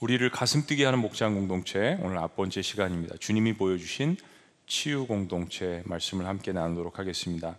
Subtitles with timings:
[0.00, 3.16] 우리를 가슴 뛰게 하는 목장 공동체 오늘 앞 번째 시간입니다.
[3.16, 4.16] 주님이 보여주신
[4.66, 7.56] 치유 공동체 말씀을 함께 나누도록 하겠습니다.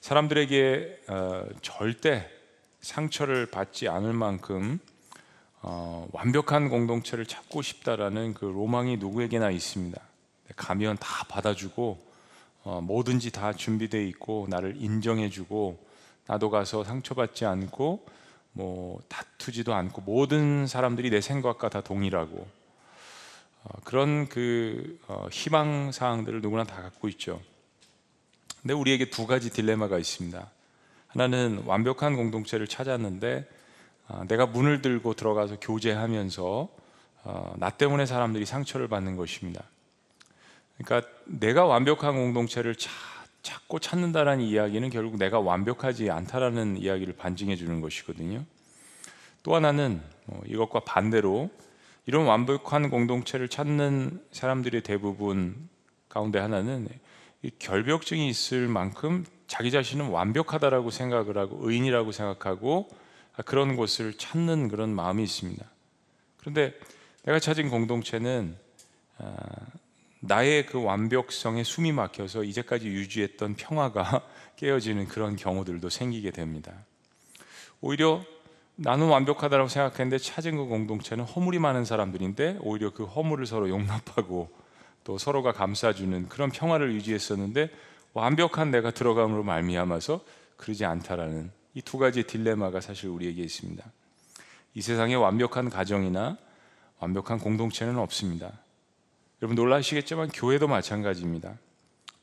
[0.00, 2.26] 사람들에게 어, 절대
[2.80, 4.78] 상처를 받지 않을 만큼
[5.60, 10.00] 어, 완벽한 공동체를 찾고 싶다라는 그 로망이 누구에게나 있습니다.
[10.56, 11.98] 가면 다 받아주고
[12.64, 15.86] 어, 뭐든지 다 준비되어 있고 나를 인정해주고
[16.26, 18.06] 나도 가서 상처받지 않고
[18.52, 22.46] 뭐 다투지도 않고 모든 사람들이 내 생각과 다 동일하고
[23.62, 27.40] 어, 그런 그 어, 희망 사항들을 누구나 다 갖고 있죠.
[28.62, 30.50] 근데 우리에게 두 가지 딜레마가 있습니다.
[31.08, 33.48] 하나는 완벽한 공동체를 찾았는데
[34.08, 36.68] 어, 내가 문을 들고 들어가서 교제하면서
[37.22, 39.62] 어, 나 때문에 사람들이 상처를 받는 것입니다.
[40.78, 42.90] 그러니까 내가 완벽한 공동체를 차,
[43.42, 48.44] 찾고 찾는다라는 이야기는 결국 내가 완벽하지 않다라는 이야기를 반증해 주는 것이거든요.
[49.42, 51.50] 또 하나는 뭐 이것과 반대로
[52.06, 55.68] 이런 완벽한 공동체를 찾는 사람들의 대부분
[56.08, 56.88] 가운데 하나는
[57.58, 62.88] 결벽증이 있을 만큼 자기 자신은 완벽하다라고 생각을 하고 의인이라고 생각하고
[63.46, 65.64] 그런 곳을 찾는 그런 마음이 있습니다.
[66.38, 66.74] 그런데
[67.24, 68.56] 내가 찾은 공동체는
[69.18, 69.34] 아,
[70.20, 74.22] 나의 그 완벽성에 숨이 막혀서 이제까지 유지했던 평화가
[74.56, 76.72] 깨어지는 그런 경우들도 생기게 됩니다.
[77.80, 78.22] 오히려
[78.76, 84.50] 나는 완벽하다고 생각했는데 찾은 그 공동체는 허물이 많은 사람들인데 오히려 그 허물을 서로 용납하고
[85.04, 87.70] 또 서로가 감싸주는 그런 평화를 유지했었는데
[88.12, 90.20] 완벽한 내가 들어감으로 말미암아서
[90.56, 93.84] 그러지 않다라는 이 두 가지 딜레마가 사실 우리에게 있습니다.
[94.74, 96.36] 이 세상에 완벽한 가정이나
[96.98, 98.52] 완벽한 공동체는 없습니다.
[99.42, 101.58] 여러분 놀라시겠지만 교회도 마찬가지입니다.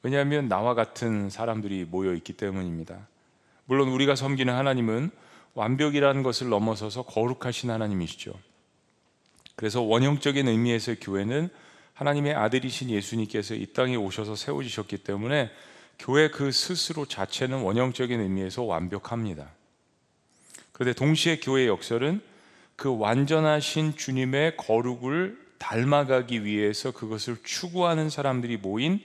[0.03, 3.07] 왜냐하면 나와 같은 사람들이 모여 있기 때문입니다.
[3.65, 5.09] 물론 우리가 섬기는 하나님은
[5.55, 8.33] 완벽이라는 것을 넘어서서 거룩하신 하나님이시죠.
[9.55, 11.49] 그래서 원형적인 의미에서 교회는
[11.95, 15.49] 하나님의 아들이신 예수님께서 이 땅에 오셔서 세워지셨기 때문에
[15.97, 19.49] 교회 그 스스로 자체는 원형적인 의미에서 완벽합니다.
[20.71, 22.21] 그런데 동시에 교회의 역설은
[22.75, 28.99] 그 완전하신 주님의 거룩을 닮아가기 위해서 그것을 추구하는 사람들이 모인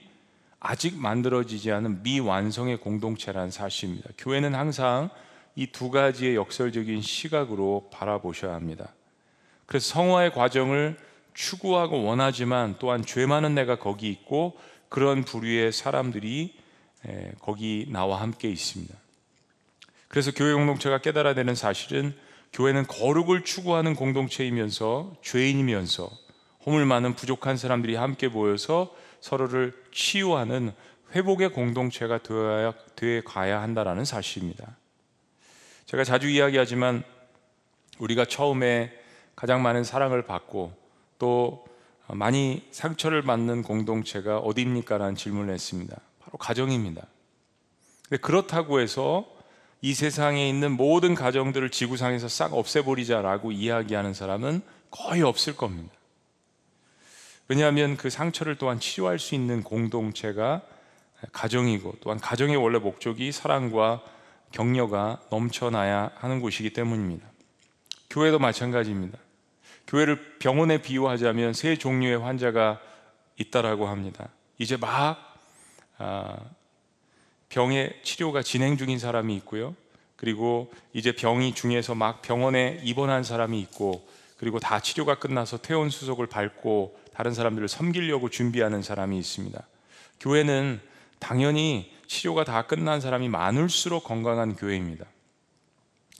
[0.59, 4.09] 아직 만들어지지 않은 미완성의 공동체라는 사실입니다.
[4.17, 5.09] 교회는 항상
[5.55, 8.93] 이 두 가지의 역설적인 시각으로 바라보셔야 합니다.
[9.65, 10.97] 그래서 성화의 과정을
[11.33, 14.57] 추구하고 원하지만 또한 죄 많은 내가 거기 있고
[14.89, 16.55] 그런 부류의 사람들이
[17.39, 18.95] 거기 나와 함께 있습니다.
[20.07, 22.15] 그래서 교회 공동체가 깨달아야 되는 사실은
[22.51, 26.09] 교회는 거룩을 추구하는 공동체이면서 죄인이면서
[26.65, 30.73] 허물 많은 부족한 사람들이 함께 모여서 서로를 치유하는
[31.15, 34.77] 회복의 공동체가 되어야 돼 가야 한다라는 사실입니다.
[35.85, 37.03] 제가 자주 이야기하지만
[37.99, 38.91] 우리가 처음에
[39.35, 40.73] 가장 많은 사랑을 받고
[41.19, 41.65] 또
[42.07, 45.97] 많이 상처를 받는 공동체가 어디입니까 라는 질문을 했습니다.
[46.19, 47.05] 바로 가정입니다.
[48.21, 49.25] 그렇다고 해서
[49.81, 55.93] 이 세상에 있는 모든 가정들을 지구상에서 싹 없애버리자라고 이야기하는 사람은 거의 없을 겁니다.
[57.53, 60.63] 왜냐하면 그 상처를 또한 치료할 수 있는 공동체가
[61.33, 64.01] 가정이고 또한 가정의 원래 목적이 사랑과
[64.49, 67.27] 격려가 넘쳐나야 하는 곳이기 때문입니다.
[68.09, 69.19] 교회도 마찬가지입니다.
[69.85, 72.81] 교회를 병원에 비유하자면 세 종류의 환자가
[73.37, 74.29] 있다라고 합니다.
[74.57, 75.37] 이제 막
[75.99, 76.39] 아,
[77.49, 79.75] 병의 치료가 진행 중인 사람이 있고요.
[80.15, 86.25] 그리고 이제 병이 중에서 막 병원에 입원한 사람이 있고 그리고 다 치료가 끝나서 퇴원 수속을
[86.25, 89.61] 밟고 다른 사람들을 섬기려고 준비하는 사람이 있습니다.
[90.19, 90.81] 교회는
[91.19, 95.05] 당연히 치료가 다 끝난 사람이 많을수록 건강한 교회입니다.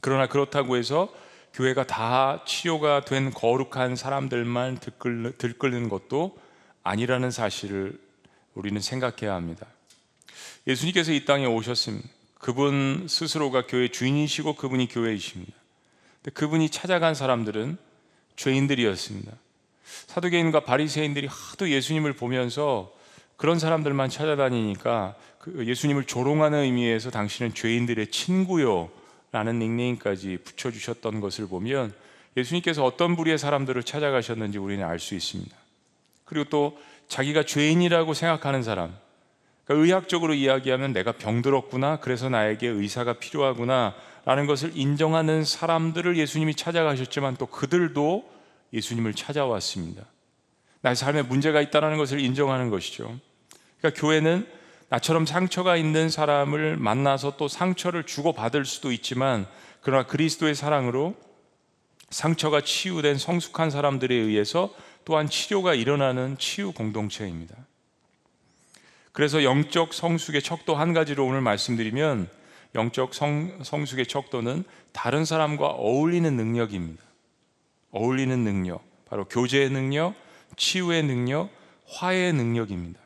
[0.01, 1.13] 그러나 그렇다고 해서
[1.53, 4.79] 교회가 다 치료가 된 거룩한 사람들만
[5.37, 6.37] 들끓는 것도
[6.83, 7.99] 아니라는 사실을
[8.53, 9.67] 우리는 생각해야 합니다.
[10.67, 12.07] 예수님께서 이 땅에 오셨습니다.
[12.39, 15.53] 그분 스스로가 교회 주인이시고 그분이 교회이십니다.
[16.33, 17.77] 그분이 찾아간 사람들은
[18.35, 19.31] 죄인들이었습니다.
[19.83, 22.91] 사두개인과 바리새인들이 하도 예수님을 보면서
[23.37, 28.89] 그런 사람들만 찾아다니니까 그 예수님을 조롱하는 의미에서 당신은 죄인들의 친구요
[29.31, 31.93] 라는 닉네임까지 붙여주셨던 것을 보면
[32.37, 35.55] 예수님께서 어떤 부류의 사람들을 찾아가셨는지 우리는 알 수 있습니다.
[36.25, 38.95] 그리고 또 자기가 죄인이라고 생각하는 사람,
[39.65, 43.95] 그러니까 의학적으로 이야기하면 내가 병들었구나, 그래서 나에게 의사가 필요하구나
[44.25, 48.32] 라는 것을 인정하는 사람들을 예수님이 찾아가셨지만 또 그들도
[48.73, 50.05] 예수님을 찾아왔습니다.
[50.81, 53.17] 나의 삶에 문제가 있다는 것을 인정하는 것이죠.
[53.79, 54.47] 그러니까 교회는
[54.89, 59.47] 나처럼 상처가 있는 사람을 만나서 또 상처를 주고받을 수도 있지만
[59.81, 61.15] 그러나 그리스도의 사랑으로
[62.09, 64.73] 상처가 치유된 성숙한 사람들에 의해서
[65.05, 67.55] 또한 치료가 일어나는 치유 공동체입니다.
[69.11, 72.29] 그래서 영적 성숙의 척도 한 가지로 오늘 말씀드리면
[72.75, 77.03] 영적 성, 성숙의 척도는 다른 사람과 어울리는 능력입니다.
[77.93, 80.15] 어울리는 능력, 바로 교제의 능력,
[80.57, 81.49] 치유의 능력,
[81.87, 82.99] 화해의 능력입니다.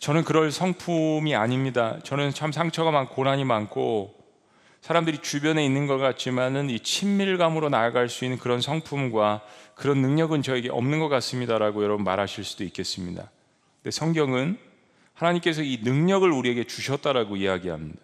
[0.00, 1.98] 저는 그럴 성품이 아닙니다.
[2.02, 4.14] 저는 참 상처가 많고 고난이 많고
[4.80, 9.42] 사람들이 주변에 있는 것 같지만은 이 친밀감으로 나아갈 수 있는 그런 성품과
[9.76, 13.30] 그런 능력은 저에게 없는 것 같습니다라고 여러분 말하실 수도 있겠습니다.
[13.76, 14.58] 근데 성경은
[15.14, 18.00] 하나님께서 이 능력을 우리에게 주셨다라고 이야기합니다.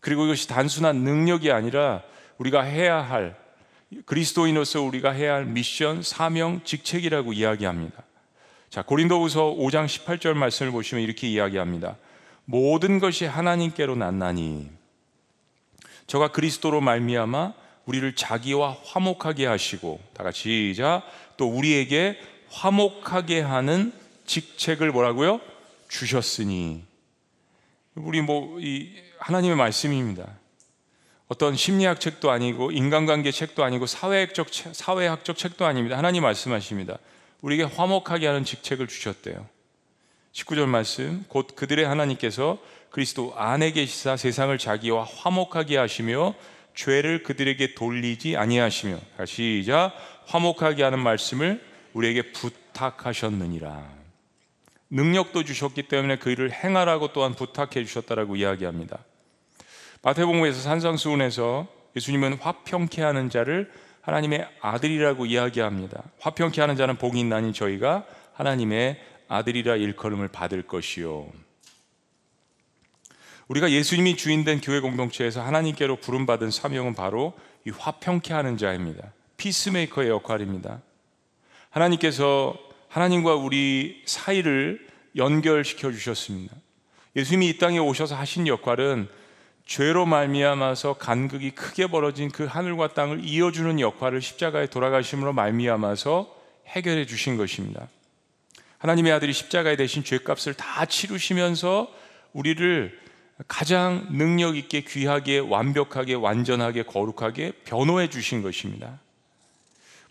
[0.00, 2.02] 그리고 이것이 단순한 능력이 아니라
[2.36, 3.41] 우리가 해야 할
[4.06, 8.02] 그리스도인으로서 우리가 해야 할 미션, 사명, 직책이라고 이야기합니다.
[8.70, 11.96] 자, 고린도후서 5장 18절 말씀을 보시면 이렇게 이야기합니다.
[12.44, 14.70] 모든 것이 하나님께로 났나니
[16.06, 17.54] 저가 그리스도로 말미암아
[17.86, 21.02] 우리를 자기와 화목하게 하시고 다 같이 시작
[21.36, 22.18] 또 우리에게
[22.50, 23.92] 화목하게 하는
[24.26, 25.40] 직책을 뭐라고요?
[25.88, 26.84] 주셨으니
[27.94, 28.90] 우리 뭐 이
[29.22, 30.26] 하나님의 말씀입니다.
[31.32, 35.96] 어떤 심리학 책도 아니고 인간관계 책도 아니고 사회학적 사회학적 책도 아닙니다.
[35.96, 36.98] 하나님 말씀하십니다.
[37.40, 39.46] 우리에게 화목하게 하는 직책을 주셨대요.
[40.34, 42.58] 19절 말씀 곧 그들의 하나님께서
[42.90, 46.34] 그리스도 안에 계시사 세상을 자기와 화목하게 하시며
[46.74, 49.94] 죄를 그들에게 돌리지 아니하시며 시작
[50.26, 51.64] 화목하게 하는 말씀을
[51.94, 53.88] 우리에게 부탁하셨느니라.
[54.90, 58.98] 능력도 주셨기 때문에 그 일을 행하라고 또한 부탁해 주셨다라고 이야기합니다.
[60.02, 63.70] 마태복음에서 산상수훈에서 예수님은 화평케 하는 자를
[64.00, 66.02] 하나님의 아들이라고 이야기합니다.
[66.18, 68.04] 화평케 하는 자는 복이 있나니 저희가
[68.34, 71.30] 하나님의 아들이라 일컬음을 받을 것이요.
[73.46, 77.34] 우리가 예수님이 주인된 교회 공동체에서 하나님께로 부름받은 사명은 바로
[77.64, 79.12] 이 화평케 하는 자입니다.
[79.36, 80.80] 피스메이커의 역할입니다.
[81.70, 82.58] 하나님께서
[82.88, 86.56] 하나님과 우리 사이를 연결시켜 주셨습니다.
[87.14, 89.08] 예수님이 이 땅에 오셔서 하신 역할은
[89.66, 96.34] 죄로 말미암아서 간극이 크게 벌어진 그 하늘과 땅을 이어주는 역할을 십자가에 돌아가심으로 말미암아서
[96.68, 97.88] 해결해 주신 것입니다.
[98.78, 101.88] 하나님의 아들이 십자가에 대신 죄값을 다 치르시면서
[102.32, 103.00] 우리를
[103.48, 109.00] 가장 능력 있게 귀하게 완벽하게 완전하게 거룩하게 변호해 주신 것입니다.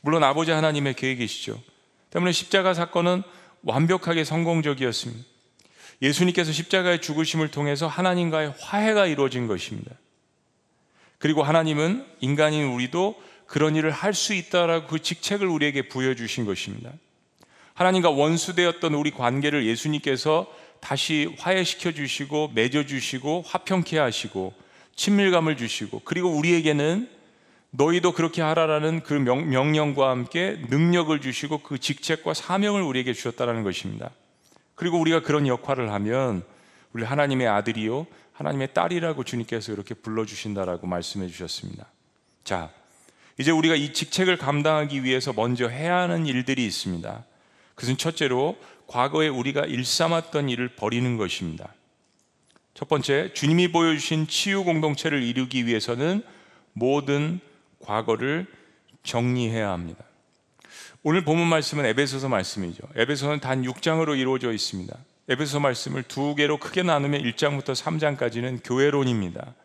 [0.01, 1.61] 물론 아버지 하나님의 계획이시죠.
[2.09, 3.23] 때문에 십자가 사건은
[3.63, 5.30] 완벽하게 성공적이었습니다.
[6.01, 9.91] 예수님께서 십자가의 죽으심을 통해서 하나님과의 화해가 이루어진 것입니다.
[11.19, 16.91] 그리고 하나님은 인간인 우리도 그런 일을 할 수 있다라고 그 직책을 우리에게 부여주신 것입니다.
[17.73, 20.47] 하나님과 원수되었던 우리 관계를 예수님께서
[20.79, 24.53] 다시 화해시켜 주시고 맺어 주시고 화평케 하시고
[24.95, 27.07] 친밀감을 주시고 그리고 우리에게는
[27.71, 34.11] 너희도 그렇게 하라라는 그 명, 명령과 함께 능력을 주시고 그 직책과 사명을 우리에게 주셨다는 것입니다.
[34.75, 36.43] 그리고 우리가 그런 역할을 하면
[36.93, 41.87] 우리 하나님의 아들이요 하나님의 딸이라고 주님께서 이렇게 불러 주신다라고 말씀해 주셨습니다.
[42.43, 42.71] 자,
[43.39, 47.23] 이제 우리가 이 직책을 감당하기 위해서 먼저 해야 하는 일들이 있습니다.
[47.75, 48.57] 그것은 첫째로
[48.87, 51.73] 과거에 우리가 일삼았던 일을 버리는 것입니다.
[52.73, 56.23] 첫 번째, 주님이 보여주신 치유 공동체를 이루기 위해서는
[56.73, 57.39] 모든
[57.79, 58.47] 과거를
[59.03, 60.03] 정리해야 합니다.
[61.03, 62.83] 오늘 본문 말씀은 에베소서 말씀이죠.
[62.95, 64.95] 에베소는 단 6장으로 이루어져 있습니다.
[65.29, 69.55] 에베소 말씀을 두 개로 크게 나누면 1장부터 3장까지는 교회론입니다.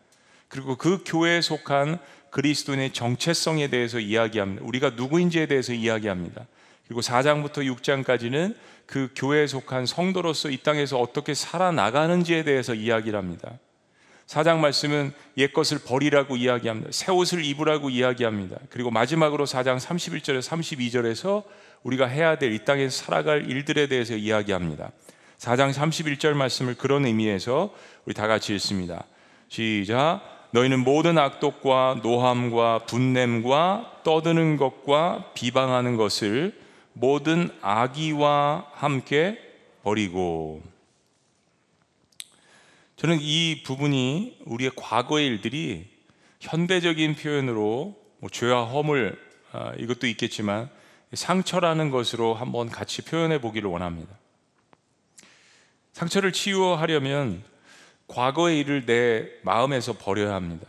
[0.47, 1.99] 그리고 그 교회에 속한
[2.31, 4.65] 그리스도인의 정체성에 대해서 이야기합니다.
[4.65, 6.47] 우리가 누구인지에 대해서 이야기합니다.
[6.87, 8.55] 그리고 4장부터 6장까지는
[8.87, 13.59] 그 교회에 속한 성도로서 이 땅에서 어떻게 살아나가는지에 대해서 이야기를 합니다.
[14.27, 16.89] 사장 말씀은 옛 것을 버리라고 이야기합니다.
[16.91, 18.57] 새 옷을 입으라고 이야기합니다.
[18.69, 21.43] 그리고 마지막으로 사장 31절에 32절에서
[21.83, 24.91] 우리가 해야 될 이 땅에서 살아갈 일들에 대해서 이야기합니다.
[25.37, 27.73] 4장 31절 말씀을 그런 의미에서
[28.05, 29.05] 우리 다 같이 읽습니다.
[29.47, 30.21] 시작.
[30.51, 36.53] 너희는 모든 악독과 노함과 분냄과 떠드는 것과 비방하는 것을
[36.93, 39.39] 모든 악의와 함께
[39.83, 40.63] 버리고
[42.97, 45.87] 저는 이 부분이 우리의 과거의 일들이
[46.39, 49.19] 현대적인 표현으로 뭐 죄와 허물
[49.51, 50.69] 아, 이것도 있겠지만
[51.13, 54.17] 상처라는 것으로 한번 같이 표현해 보기를 원합니다.
[55.93, 57.43] 상처를 치유하려면
[58.07, 60.65] 과거의 일을 내 마음에서 버려야 합니다.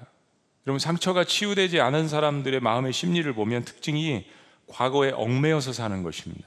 [0.66, 4.26] 여러분 상처가 치유되지 않은 사람들의 마음의 심리를 보면 특징이
[4.66, 6.47] 과거에 얽매여서 사는 것입니다.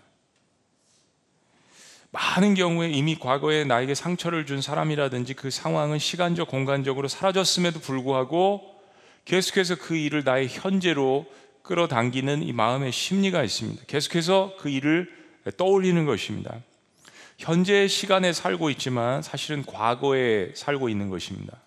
[2.11, 8.61] 많은 경우에 이미 과거에 나에게 상처를 준 사람이라든지 그 상황은 시간적 공간적으로 사라졌음에도 불구하고
[9.23, 11.25] 계속해서 그 일을 나의 현재로
[11.63, 13.83] 끌어당기는 이 마음의 심리가 있습니다.
[13.87, 15.09] 계속해서 그 일을
[15.55, 16.59] 떠올리는 것입니다.
[17.37, 21.57] 현재 시간에 살고 있지만 사실은 과거에 살고 있는 것입니다.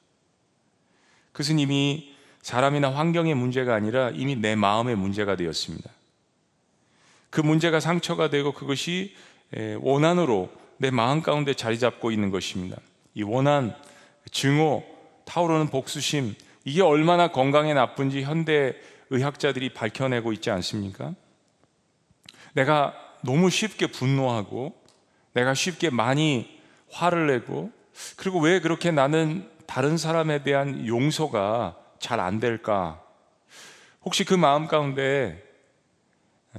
[1.32, 5.90] 그것은 이미 사람이나 환경의 문제가 아니라 이미 내 마음의 문제가 되었습니다.
[7.30, 9.14] 그 문제가 상처가 되고 그것이
[9.80, 12.76] 원한으로 내 마음 가운데 자리 잡고 있는 것입니다.
[13.14, 13.76] 이 원한,
[14.30, 14.84] 증오,
[15.24, 16.34] 타오르는 복수심,
[16.64, 18.74] 이게 얼마나 건강에 나쁜지 현대
[19.10, 21.14] 의학자들이 밝혀내고 있지 않습니까?
[22.54, 24.74] 내가 너무 쉽게 분노하고
[25.34, 27.70] 내가 쉽게 많이 화를 내고
[28.16, 33.00] 그리고 왜 그렇게 나는 다른 사람에 대한 용서가 잘 안 될까?
[34.04, 35.43] 혹시 그 마음 가운데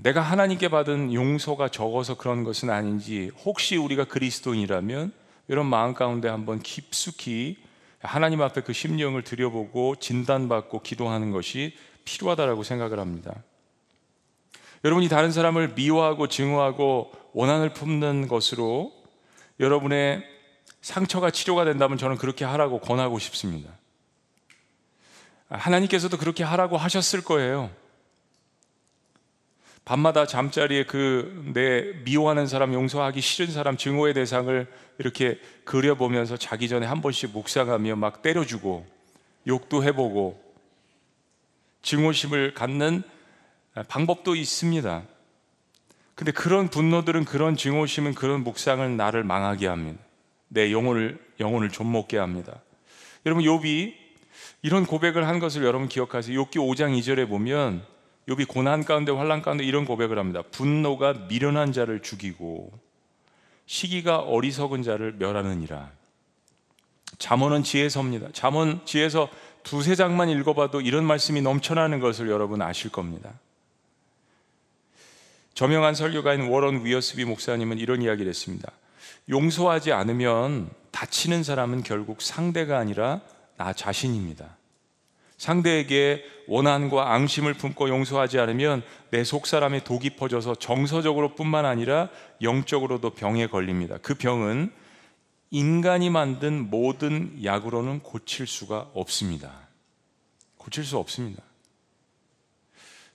[0.02, 5.14] 내가 하나님께 받은 용서가 적어서 그런 것은 아닌지 혹시 우리가 그리스도인이라면
[5.48, 7.58] 이런 마음 가운데 한번 깊숙이
[8.00, 13.34] 하나님 앞에 그 심령을 들여보고 진단받고 기도하는 것이 필요하다라고 생각을 합니다.
[14.84, 18.94] 여러분이 다른 사람을 미워하고 증오하고 원한을 품는 것으로
[19.60, 20.24] 여러분의
[20.82, 23.72] 상처가 치료가 된다면 저는 그렇게 하라고 권하고 싶습니다.
[25.50, 27.72] 하나님께서도 그렇게 하라고 하셨을 거예요.
[29.86, 36.86] 밤마다 잠자리에 그 내 미워하는 사람, 용서하기 싫은 사람, 증오의 대상을 이렇게 그려보면서 자기 전에
[36.86, 38.86] 한 번씩 묵상하며 막 때려주고
[39.48, 40.44] 욕도 해보고
[41.82, 43.04] 증오심을 갖는
[43.88, 45.04] 방법도 있습니다.
[46.16, 50.00] 근데 그런 분노들은 그런 증오심은 그런 묵상을 나를 망하게 합니다.
[50.48, 52.62] 내 영혼을 영혼을 좀먹게 합니다.
[53.26, 53.94] 여러분 욥이
[54.62, 56.38] 이런 고백을 한 것을 여러분 기억하세요.
[56.46, 57.86] 욥기 5장 2절에 보면
[58.28, 60.42] 욥이 고난 가운데 환란 가운데 이런 고백을 합니다.
[60.52, 62.72] 분노가 미련한 자를 죽이고
[63.68, 65.92] 시기가 어리석은 자를 멸하느니라.
[67.18, 68.30] 잠언은 지혜서입니다.
[68.34, 69.30] 잠언 지혜서
[69.64, 73.34] 두세 장만 읽어봐도 이런 말씀이 넘쳐나는 것을 여러분 아실 겁니다.
[75.54, 78.72] 저명한 설교가인 워런 위어스비 목사님은 이런 이야기를 했습니다.
[79.30, 83.22] 용서하지 않으면 다치는 사람은 결국 상대가 아니라
[83.58, 84.58] 나 자신입니다.
[85.38, 92.10] 상대에게 원한과 앙심을 품고 용서하지 않으면 내 속사람의 독이 퍼져서 정서적으로 뿐만 아니라
[92.42, 93.98] 영적으로도 병에 걸립니다.
[94.02, 94.72] 그 병은
[95.52, 99.52] 인간이 만든 모든 약으로는 고칠 수가 없습니다.
[100.58, 101.44] 고칠 수 없습니다.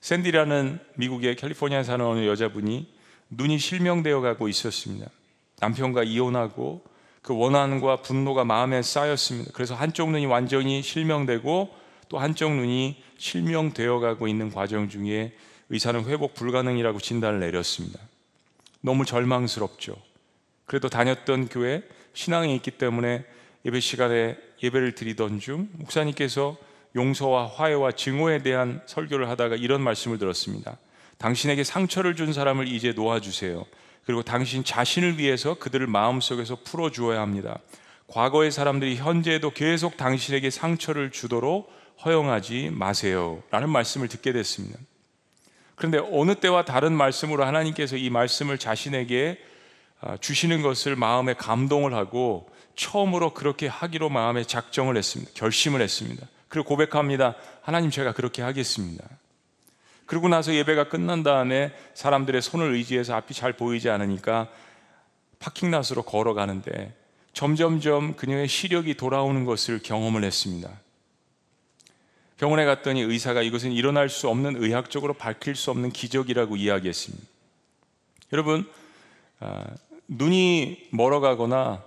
[0.00, 2.92] 샌디라는 미국의 캘리포니아에 사는 어느 여자분이
[3.30, 5.08] 눈이 실명되어 가고 있었습니다.
[5.60, 6.82] 남편과 이혼하고
[7.22, 9.50] 그 원한과 분노가 마음에 쌓였습니다.
[9.52, 11.79] 그래서 한쪽 눈이 완전히 실명되고
[12.10, 15.32] 또 한쪽 눈이 실명되어 가고 있는 과정 중에
[15.68, 18.00] 의사는 회복 불가능이라고 진단을 내렸습니다.
[18.80, 19.96] 너무 절망스럽죠.
[20.66, 23.24] 그래도 다녔던 교회 신앙이 있기 때문에
[23.64, 26.56] 예배 시간에 예배를 드리던 중 목사님께서
[26.96, 30.78] 용서와 화해와 증오에 대한 설교를 하다가 이런 말씀을 들었습니다.
[31.18, 33.64] 당신에게 상처를 준 사람을 이제 놓아주세요.
[34.04, 37.60] 그리고 당신 자신을 위해서 그들을 마음속에서 풀어주어야 합니다.
[38.08, 41.70] 과거의 사람들이 현재에도 계속 당신에게 상처를 주도록
[42.04, 43.42] 허용하지 마세요.
[43.50, 44.78] 라는 말씀을 듣게 됐습니다.
[45.74, 49.38] 그런데 어느 때와 다른 말씀으로 하나님께서 이 말씀을 자신에게
[50.02, 55.32] 아, 주시는 것을 마음에 감동을 하고 처음으로 그렇게 하기로 마음에 작정을 했습니다.
[55.34, 56.26] 결심을 했습니다.
[56.48, 57.34] 그리고 고백합니다.
[57.62, 59.04] 하나님 제가 그렇게 하겠습니다.
[60.06, 64.48] 그러고 나서 예배가 끝난 다음에 사람들의 손을 의지해서 앞이 잘 보이지 않으니까
[65.38, 66.94] 파킹낫으로 걸어가는데
[67.32, 70.70] 점점점 그녀의 시력이 돌아오는 것을 경험을 했습니다.
[72.40, 77.22] 병원에 갔더니 의사가 이것은 일어날 수 없는 의학적으로 밝힐 수 없는 기적이라고 이야기했습니다.
[78.32, 78.66] 여러분,
[79.40, 79.66] 아,
[80.08, 81.84] 눈이 멀어가거나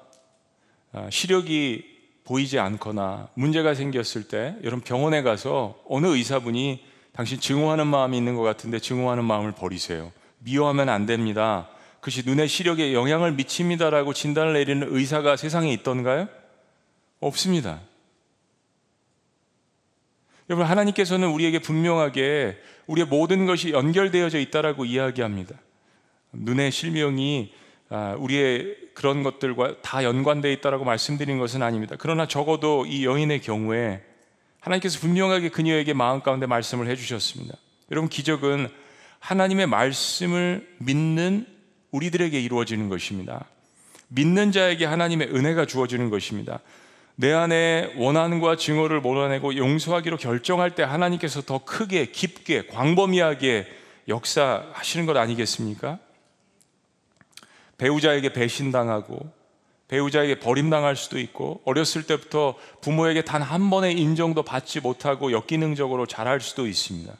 [0.92, 1.86] 아, 시력이
[2.26, 8.44] 보이지 않거나 문제가 생겼을 때 여러분 병원에 가서 어느 의사분이 당신 증오하는 마음이 있는 것
[8.44, 10.12] 같은데 증오하는 마음을 버리세요.
[10.38, 11.68] 미워하면 안 됩니다.
[12.00, 16.28] 그것이 눈의 시력에 영향을 미칩니다라고 진단을 내리는 의사가 세상에 있던가요?
[17.22, 17.80] 없습니다.
[20.50, 22.58] 여러분 하나님께서는 우리에게 분명하게
[22.88, 25.56] 우리의 모든 것이 연결되어져 있다라고 이야기합니다.
[26.34, 27.54] 눈의 실명이
[27.90, 31.96] 아, 우리의 그런 것들과 다 연관되어 있다라고 말씀드린 것은 아닙니다.
[32.00, 34.02] 그러나 적어도 이 여인의 경우에
[34.60, 37.56] 하나님께서 분명하게 그녀에게 마음 가운데 말씀을 해주셨습니다.
[37.92, 38.70] 여러분 기적은
[39.20, 41.46] 하나님의 말씀을 믿는
[41.92, 43.46] 우리들에게 이루어지는 것입니다.
[44.08, 46.60] 믿는 자에게 하나님의 은혜가 주어지는 것입니다.
[47.16, 53.68] 내 안에 원한과 증오를 몰아내고 용서하기로 결정할 때 하나님께서 더 크게 깊게 광범위하게
[54.08, 56.00] 역사하시는 것 아니겠습니까?
[57.78, 59.32] 배우자에게 배신당하고
[59.88, 66.42] 배우자에게 버림당할 수도 있고 어렸을 때부터 부모에게 단 한 번의 인정도 받지 못하고 역기능적으로 자랄
[66.42, 67.14] 수도 있습니다.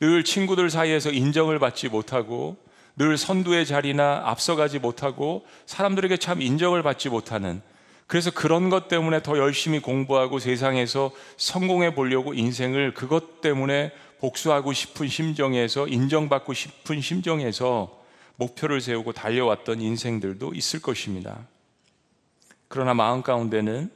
[0.00, 2.56] 늘 친구들 사이에서 인정을 받지 못하고
[2.96, 7.62] 늘 선두의 자리나 앞서가지 못하고 사람들에게 참 인정을 받지 못하는
[8.06, 15.08] 그래서 그런 것 때문에 더 열심히 공부하고 세상에서 성공해 보려고 인생을 그것 때문에 복수하고 싶은
[15.08, 18.00] 심정에서 인정받고 싶은 심정에서
[18.36, 21.46] 목표를 세우고 달려왔던 인생들도 있을 것입니다.
[22.68, 23.90] 그러나 마음 가운데는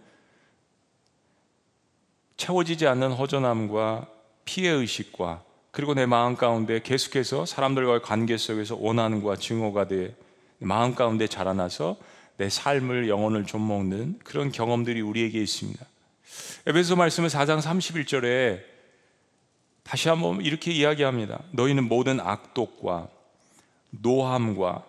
[2.36, 4.08] 채워지지 않는 허전함과
[4.44, 10.14] 피해 의식과 그리고 내 마음 가운데 계속해서 사람들과의 관계 속에서 원한과 증오가 돼
[10.58, 11.96] 마음 가운데 자라나서
[12.36, 15.84] 내 삶을 영혼을 좀 먹는 그런 경험들이 우리에게 있습니다.
[16.66, 18.60] 에베소 말씀은 4장 31절에
[19.82, 21.42] 다시 한번 이렇게 이야기합니다.
[21.52, 23.08] 너희는 모든 악독과
[23.90, 24.84] 노함과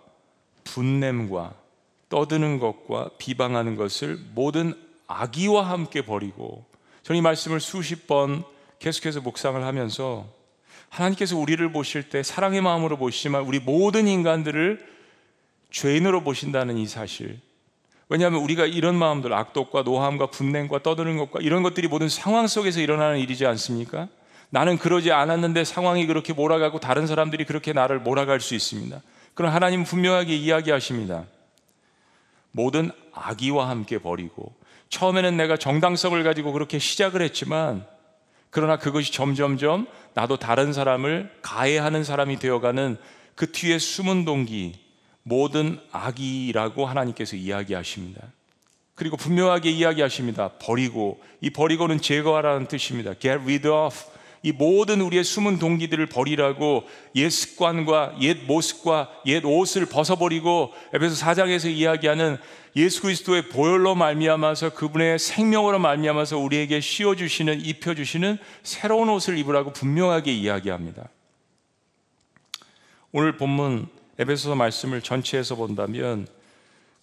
[0.63, 1.53] 분냄과
[2.09, 4.73] 떠드는 것과 비방하는 것을 모든
[5.07, 6.65] 악의와 함께 버리고
[7.03, 8.43] 저는 이 말씀을 수십 번
[8.79, 10.27] 계속해서 묵상을 하면서
[10.89, 14.96] 하나님께서 우리를 보실 때 사랑의 마음으로 보시지만 우리 모든 인간들을
[15.71, 17.39] 죄인으로 보신다는 이 사실
[18.09, 23.19] 왜냐하면 우리가 이런 마음들 악독과 노함과 분냄과 떠드는 것과 이런 것들이 모든 상황 속에서 일어나는
[23.19, 24.07] 일이지 않습니까?
[24.49, 29.01] 나는 그러지 않았는데 상황이 그렇게 몰아가고 다른 사람들이 그렇게 나를 몰아갈 수 있습니다.
[29.33, 31.25] 그럼 하나님 분명하게 이야기하십니다.
[32.51, 34.55] 모든 악의와 함께 버리고
[34.89, 37.85] 처음에는 내가 정당성을 가지고 그렇게 시작을 했지만
[38.49, 42.97] 그러나 그것이 점점점 나도 다른 사람을 가해하는 사람이 되어가는
[43.35, 44.86] 그 뒤에 숨은 동기
[45.27, 48.21] 모든 악이라고 하나님께서 이야기하십니다.
[48.95, 50.51] 그리고 분명하게 이야기하십니다.
[50.59, 53.13] 버리고 이 버리고는 제거하라는 뜻입니다.
[53.13, 53.95] Get rid of
[54.43, 61.69] 이 모든 우리의 숨은 동기들을 버리라고 옛 습관과 옛 모습과 옛 옷을 벗어버리고 에베소 4장에서
[61.69, 62.37] 이야기하는
[62.75, 69.73] 예수 그리스도의 보혈로 말미암아서 그분의 생명으로 말미암아서 우리에게 씌워 주시는 입혀 주시는 새로운 옷을 입으라고
[69.73, 71.09] 분명하게 이야기합니다.
[73.11, 73.87] 오늘 본문
[74.19, 76.27] 에베소서 말씀을 전체에서 본다면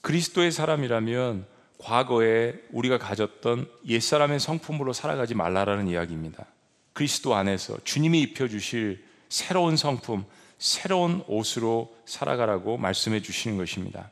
[0.00, 1.46] 그리스도의 사람이라면
[1.78, 6.46] 과거에 우리가 가졌던 옛사람의 성품으로 살아가지 말라라는 이야기입니다.
[6.92, 10.24] 그리스도 안에서 주님이 입혀주실 새로운 성품,
[10.58, 14.10] 새로운 옷으로 살아가라고 말씀해 주시는 것입니다.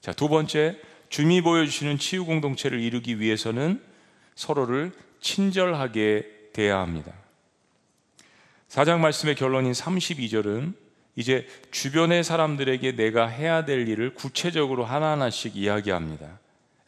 [0.00, 3.82] 자, 두 번째, 주님이 보여주시는 치유 공동체를 이루기 위해서는
[4.34, 7.12] 서로를 친절하게 대해야 합니다.
[8.68, 10.74] 사장 말씀의 결론인 32절은
[11.20, 16.38] 이제 주변의 사람들에게 내가 해야 될 일을 구체적으로 하나하나씩 이야기합니다.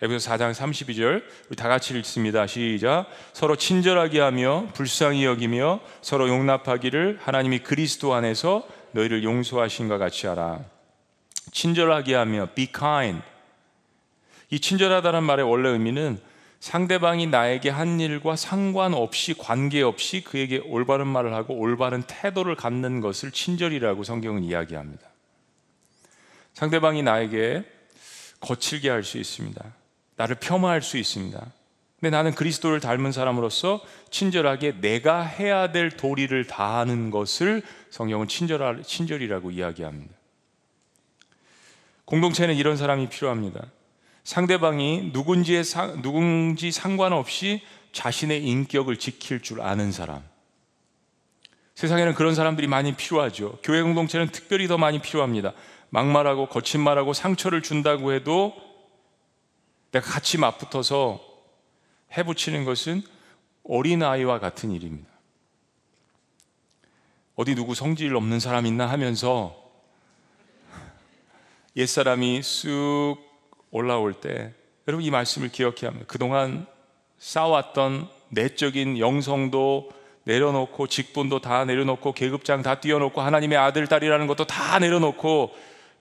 [0.00, 2.46] 에베소 4장 32절 우리 다 같이 읽습니다.
[2.46, 3.08] 시작.
[3.34, 10.60] 서로 친절하게 하며 불쌍히 여기며 서로 용납하기를 하나님이 그리스도 안에서 너희를 용서하신 것 같이 하라.
[11.52, 13.20] 친절하게 하며 be kind.
[14.48, 16.18] 이 친절하다는 말의 원래 의미는
[16.62, 24.04] 상대방이 나에게 한 일과 상관없이 관계없이 그에게 올바른 말을 하고 올바른 태도를 갖는 것을 친절이라고
[24.04, 25.04] 성경은 이야기합니다.
[26.54, 27.64] 상대방이 나에게
[28.38, 29.60] 거칠게 할 수 있습니다.
[30.14, 31.44] 나를 폄하할 수 있습니다.
[31.98, 39.50] 근데 나는 그리스도를 닮은 사람으로서 친절하게 내가 해야 될 도리를 다하는 것을 성경은 친절, 친절이라고
[39.50, 40.14] 이야기합니다.
[42.04, 43.66] 공동체는 이런 사람이 필요합니다.
[44.24, 45.62] 상대방이 누군지에
[46.02, 50.22] 누군지 상관없이 자신의 인격을 지킬 줄 아는 사람.
[51.74, 53.58] 세상에는 그런 사람들이 많이 필요하죠.
[53.62, 55.52] 교회 공동체는 특별히 더 많이 필요합니다.
[55.90, 58.54] 막말하고 거친 말하고 상처를 준다고 해도
[59.90, 61.20] 내가 같이 맞붙어서
[62.16, 63.02] 해붙이는 것은
[63.64, 65.10] 어린아이와 같은 일입니다.
[67.34, 69.56] 어디 누구 성질 없는 사람 있나 하면서
[71.76, 73.31] 옛사람이 쑥
[73.72, 74.54] 올라올 때
[74.86, 76.04] 여러분 이 말씀을 기억해야 합니다.
[76.06, 76.66] 그동안
[77.18, 79.90] 쌓아왔던 내적인 영성도
[80.24, 85.52] 내려놓고 직분도 다 내려놓고 계급장 다 띄워놓고 하나님의 아들 딸이라는 것도 다 내려놓고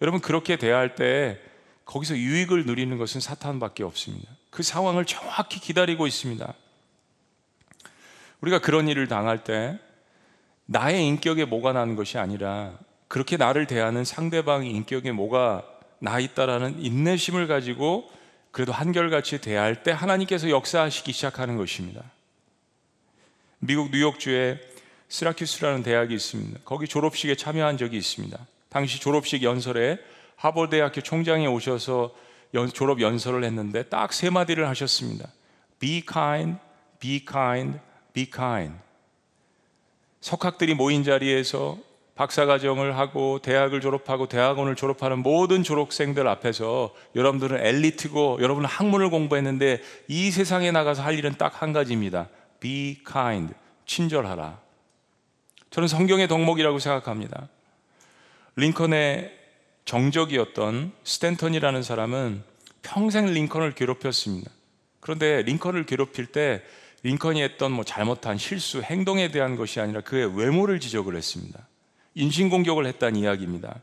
[0.02, 1.40] 여러분 그렇게 대할 때
[1.86, 4.30] 거기서 유익을 누리는 것은 사탄밖에 없습니다.
[4.50, 6.54] 그 상황을 정확히 기다리고 있습니다.
[8.42, 9.80] 우리가 그런 일을 당할 때
[10.66, 12.74] 나의 인격에 뭐가 나는 것이 아니라
[13.08, 15.64] 그렇게 나를 대하는 상대방의 인격에 뭐가
[16.04, 18.10] 나 있다라는 인내심을 가지고
[18.50, 22.02] 그래도 한결같이 대할 때 하나님께서 역사하시기 시작하는 것입니다.
[23.60, 24.60] 미국 뉴욕주에
[25.10, 26.62] 스라큐스라는 대학이 있습니다.
[26.66, 28.38] 거기 졸업식에 참여한 적이 있습니다.
[28.70, 30.00] 당시 졸업식 연설에
[30.38, 32.16] 하버드대학교 총장이 오셔서
[32.56, 35.30] 연, 졸업 연설을 했는데 딱 세 마디를 하셨습니다.
[35.80, 36.58] Be kind,
[37.00, 37.78] be kind,
[38.14, 38.74] be kind.
[40.22, 41.78] 석학들이 모인 자리에서
[42.16, 50.32] 박사과정을 하고 대학을 졸업하고 대학원을 졸업하는 모든 졸업생들 앞에서 여러분들은 엘리트고 여러분은 학문을 공부했는데 이
[50.32, 52.30] 세상에 나가서 할 일은 딱 한 가지입니다.
[52.60, 53.54] Be kind.
[53.86, 54.60] 친절하라.
[55.70, 57.50] 저는 성경의 덕목이라고 생각합니다.
[58.56, 59.38] 링컨의
[59.86, 62.44] 정적이었던 스탠턴이라는 사람은
[62.82, 64.52] 평생 링컨을 괴롭혔습니다.
[65.00, 66.62] 그런데 링컨을 괴롭힐 때
[67.04, 71.68] 링컨이 했던 뭐 잘못한 실수, 행동에 대한 것이 아니라 그의 외모를 지적을 했습니다.
[72.16, 73.80] 인신공격을 했다는 이야기입니다.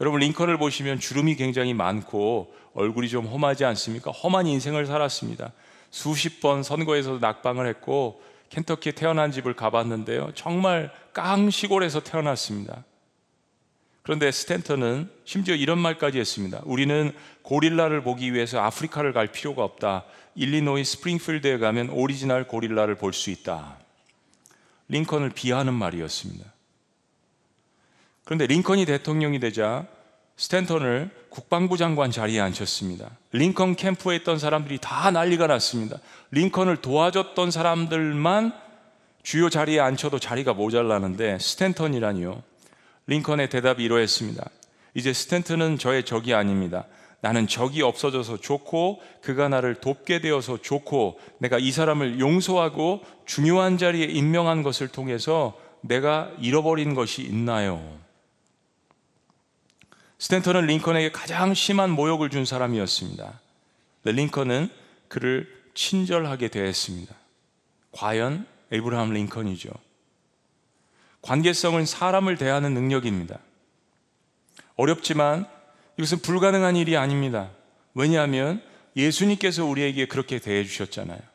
[0.00, 4.10] 여러분 링컨을 보시면 주름이 굉장히 많고 얼굴이 좀 험하지 않습니까?
[4.10, 5.52] 험한 인생을 살았습니다.
[5.90, 10.32] 수십 번 선거에서도 낙방을 했고 켄터키에 태어난 집을 가봤는데요.
[10.34, 12.84] 정말 깡 시골에서 태어났습니다.
[14.02, 16.60] 그런데 스탠턴은 심지어 이런 말까지 했습니다.
[16.64, 20.04] 우리는 고릴라를 보기 위해서 아프리카를 갈 필요가 없다.
[20.34, 23.76] 일리노이 스프링필드에 가면 오리지널 고릴라를 볼 수 있다.
[24.88, 26.44] 링컨을 비하하는 말이었습니다.
[28.30, 29.88] 그런데 링컨이 대통령이 되자
[30.36, 33.10] 스탠턴을 국방부 장관 자리에 앉혔습니다.
[33.32, 35.98] 링컨 캠프에 있던 사람들이 다 난리가 났습니다.
[36.30, 38.52] 링컨을 도와줬던 사람들만
[39.24, 42.40] 주요 자리에 앉혀도 자리가 모자라는데 스탠턴이라니요.
[43.08, 44.48] 링컨의 대답이 이러했습니다.
[44.94, 46.84] 이제 스탠턴은 저의 적이 아닙니다.
[47.22, 54.04] 나는 적이 없어져서 좋고 그가 나를 돕게 되어서 좋고 내가 이 사람을 용서하고 중요한 자리에
[54.04, 57.98] 임명한 것을 통해서 내가 잃어버린 것이 있나요?
[60.20, 63.40] 스탠턴은 링컨에게 가장 심한 모욕을 준 사람이었습니다.
[64.04, 64.68] 링컨은
[65.08, 67.14] 그를 친절하게 대했습니다.
[67.92, 69.70] 과연 에이브라함 링컨이죠.
[71.22, 73.38] 관계성은 사람을 대하는 능력입니다.
[74.76, 75.46] 어렵지만
[75.96, 77.50] 이것은 불가능한 일이 아닙니다.
[77.94, 78.62] 왜냐하면
[78.96, 81.29] 예수님께서 우리에게 그렇게 대해 주셨잖아요.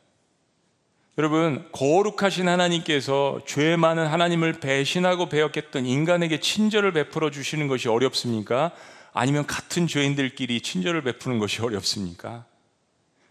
[1.18, 8.72] 여러분, 거룩하신 하나님께서 죄 많은 하나님을 배신하고 배역했던 인간에게 친절을 베풀어 주시는 것이 어렵습니까?
[9.14, 12.44] 아니면 같은 죄인들끼리 친절을 베푸는 것이 어렵습니까?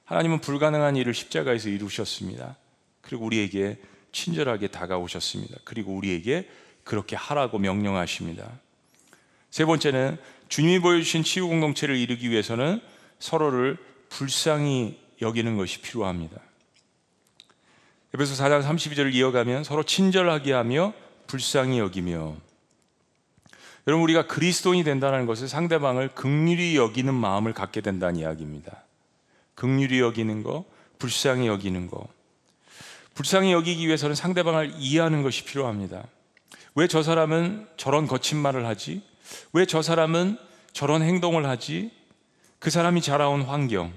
[0.06, 2.58] 하나님은 불가능한 일을 십자가에서 이루셨습니다.
[3.02, 3.78] 그리고 우리에게
[4.12, 5.58] 친절하게 다가오셨습니다.
[5.64, 6.50] 그리고 우리에게
[6.84, 8.50] 그렇게 하라고 명령하십니다.
[9.52, 10.18] 세 번째는
[10.50, 12.82] 주님이 보여주신 치유 공동체를 이루기 위해서는
[13.20, 13.78] 서로를
[14.10, 16.42] 불쌍히 여기는 것이 필요합니다.
[18.16, 20.94] 에베소 4장 32절을 이어가면 서로 친절하게 하며
[21.28, 22.38] 불쌍히 여기며
[23.88, 28.84] 여러분 우리가 그리스도인이 된다는 것은 상대방을 극률히 여기는 마음을 갖게 된다는 이야기입니다.
[29.54, 30.64] 극률히 여기는 거,
[30.98, 32.08] 불쌍히 여기는 거.
[33.16, 36.06] 불쌍히 여기기 위해서는 상대방을 이해하는 것이 필요합니다.
[36.76, 39.02] 왜 저 사람은 저런 거친 말을 하지?
[39.52, 40.38] 왜 저 사람은
[40.72, 41.92] 저런 행동을 하지?
[42.60, 43.92] 그 사람이 자라온 환경,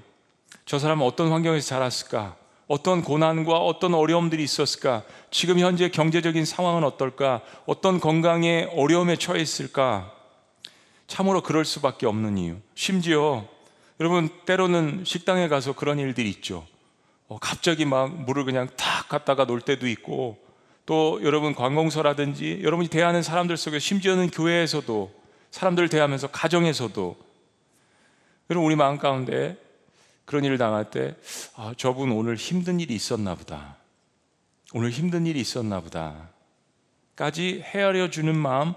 [0.66, 2.47] 저 사람은 어떤 환경에서 자랐을까?
[2.68, 5.02] 어떤 고난과 어떤 어려움들이 있었을까?
[5.30, 7.40] 지금 현재 경제적인 상황은 어떨까?
[7.66, 10.12] 어떤 건강에 어려움에 처해 있을까?
[11.06, 12.56] 참으로 그럴 수밖에 없는 이유.
[12.74, 13.46] 심지어
[13.98, 16.66] 여러분 때로는 식당에 가서 그런 일들이 있죠.
[17.26, 20.38] 어, 갑자기 막 물을 그냥 탁 갖다가 놓을 때도 있고
[20.84, 25.10] 또 여러분 관공서라든지 여러분이 대하는 사람들 속에 심지어는 교회에서도
[25.50, 27.16] 사람들을 대하면서 가정에서도
[28.50, 29.56] 여러분 우리 마음 가운데
[30.28, 31.14] 그런 일을 당할 때,
[31.56, 33.76] 아, 저분 오늘 힘든 일이 있었나 보다.
[34.74, 36.28] 오늘 힘든 일이 있었나 보다.
[37.16, 38.74] 까지 헤아려 주는 마음,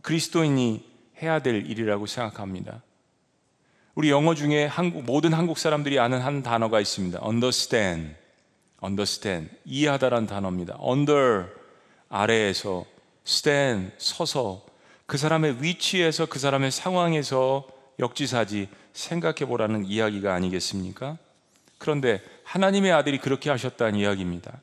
[0.00, 0.82] 그리스도인이
[1.20, 2.82] 해야 될 일이라고 생각합니다.
[3.94, 7.20] 우리 영어 중에 한국, 모든 한국 사람들이 아는 한 단어가 있습니다.
[7.22, 8.14] understand.
[8.82, 9.54] understand.
[9.66, 10.78] 이해하다라는 단어입니다.
[10.82, 11.48] under,
[12.08, 12.86] 아래에서,
[13.26, 14.64] stand, 서서,
[15.04, 21.18] 그 사람의 위치에서, 그 사람의 상황에서 역지사지, 생각해 보라는 이야기가 아니겠습니까?
[21.78, 24.60] 그런데 하나님의 아들이 그렇게 하셨다는 이야기입니다.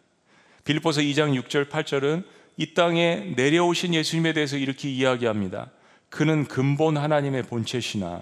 [0.63, 2.23] 빌보서 2장 6절 8절은
[2.57, 5.69] 이 땅에 내려오신 예수님에 대해서 이렇게 이야기합니다.
[6.09, 8.21] 그는 근본 하나님의 본체시나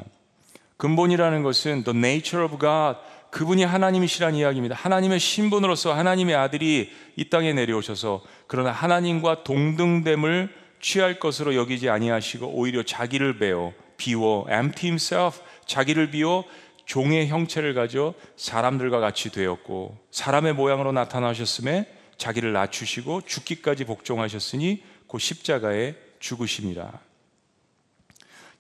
[0.78, 3.00] 근본이라는 것은 the nature of God
[3.32, 4.76] 그분이 하나님이시란 이야기입니다.
[4.76, 12.84] 하나님의 신분으로서 하나님의 아들이 이 땅에 내려오셔서 그러나 하나님과 동등됨을 취할 것으로 여기지 아니하시고 오히려
[12.84, 16.46] 자기를 베어 비워 empty himself 자기를 비워
[16.86, 25.96] 종의 형체를 가져 사람들과 같이 되었고 사람의 모양으로 나타나셨음에 자기를 낮추시고 죽기까지 복종하셨으니 곧 십자가에
[26.20, 26.92] 죽으심이라.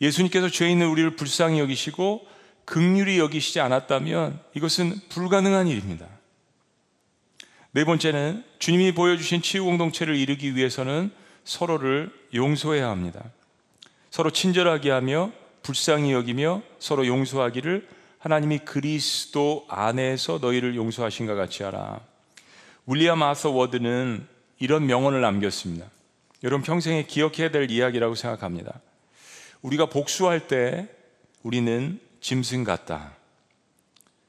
[0.01, 2.25] 예수님께서 죄 있는 우리를 불쌍히 여기시고
[2.65, 6.05] 극률이 여기시지 않았다면 이것은 불가능한 일입니다.
[7.71, 11.11] 네 번째는 주님이 보여주신 치유 공동체를 이루기 위해서는
[11.43, 13.23] 서로를 용서해야 합니다.
[14.11, 15.31] 서로 친절하게 하며
[15.63, 17.87] 불쌍히 여기며 서로 용서하기를
[18.19, 22.01] 하나님이 그리스도 안에서 너희를 용서하신 것 같이 하라.
[22.85, 24.27] 윌리엄 아서 워드는
[24.59, 25.85] 이런 명언을 남겼습니다.
[26.43, 28.81] 여러분 평생에 기억해야 될 이야기라고 생각합니다.
[29.61, 30.87] 우리가 복수할 때
[31.43, 33.13] 우리는 짐승 같다.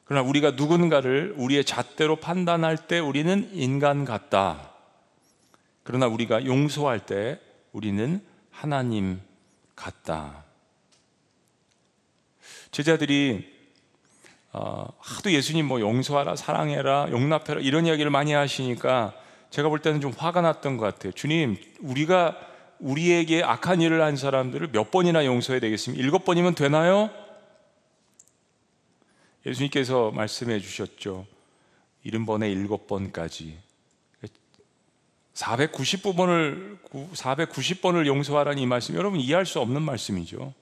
[0.04, 4.72] 그러나 우리가 누군가를 우리의 잣대로 판단할 때 우리는 인간 같다.
[5.82, 7.40] 그러나 우리가 용서할 때
[7.72, 9.20] 우리는 하나님
[9.76, 10.44] 같다.
[12.70, 13.60] 제자들이
[14.52, 19.14] 어, 하도 예수님 뭐 용서하라, 사랑해라, 용납해라 이런 이야기를 많이 하시니까
[19.50, 21.12] 제가 볼 때는 좀 화가 났던 것 같아요.
[21.12, 22.36] 주님, 우리가
[22.78, 26.02] 우리에게 악한 일을 한 사람들을 몇 번이나 용서해야 되겠습니까?
[26.02, 27.10] 일곱 번이면 되나요?
[29.46, 31.26] 예수님께서 말씀해 주셨죠.
[32.04, 33.58] 일흔 번에 일곱 번까지.
[35.34, 36.78] 490번을
[37.14, 40.52] 490번을 용서하라는 이 말씀 여러분 이해할 수 없는 말씀이죠.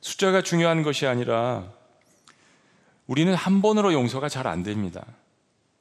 [0.00, 1.72] 숫자가 중요한 것이 아니라
[3.06, 5.04] 우리는 한 번으로 용서가 잘 안 됩니다.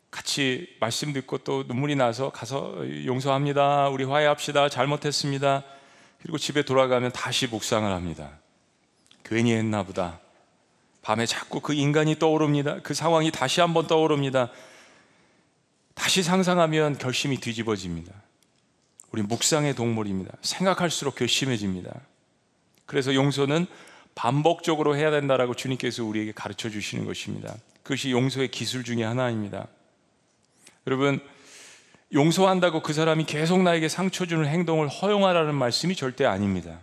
[0.10, 2.75] 같이 말씀 듣고 또 눈물이 나서 가서
[3.06, 3.89] 용서합니다.
[3.89, 4.69] 우리 화해합시다.
[4.69, 5.63] 잘못했습니다.
[6.21, 8.39] 그리고 집에 돌아가면 다시 묵상을 합니다.
[9.23, 10.19] 괜히 했나 보다.
[11.01, 12.82] 밤에 자꾸 그 인간이 떠오릅니다.
[12.82, 14.49] 그 상황이 다시 한번 떠오릅니다.
[15.93, 18.12] 다시 상상하면 결심이 뒤집어집니다.
[19.12, 20.34] 우리 묵상의 동물입니다.
[20.41, 21.93] 생각할수록 결심해집니다.
[22.86, 23.67] 그래서 용서는
[24.17, 27.56] 반복적으로 해야 된다라고 주님께서 우리에게 가르쳐 주시는 것입니다.
[27.84, 29.67] 그것이 용서의 기술 중의 하나입니다.
[30.88, 31.19] 여러분,
[32.12, 36.80] 용서한다고 그 사람이 계속 나에게 상처 주는 행동을 허용하라는 말씀이 절대 아닙니다.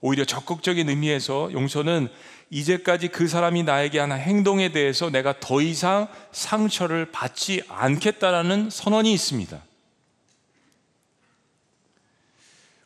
[0.00, 2.08] 오히려 적극적인 의미에서 용서는
[2.48, 9.62] 이제까지 그 사람이 나에게 한 행동에 대해서 내가 더 이상 상처를 받지 않겠다라는 선언이 있습니다.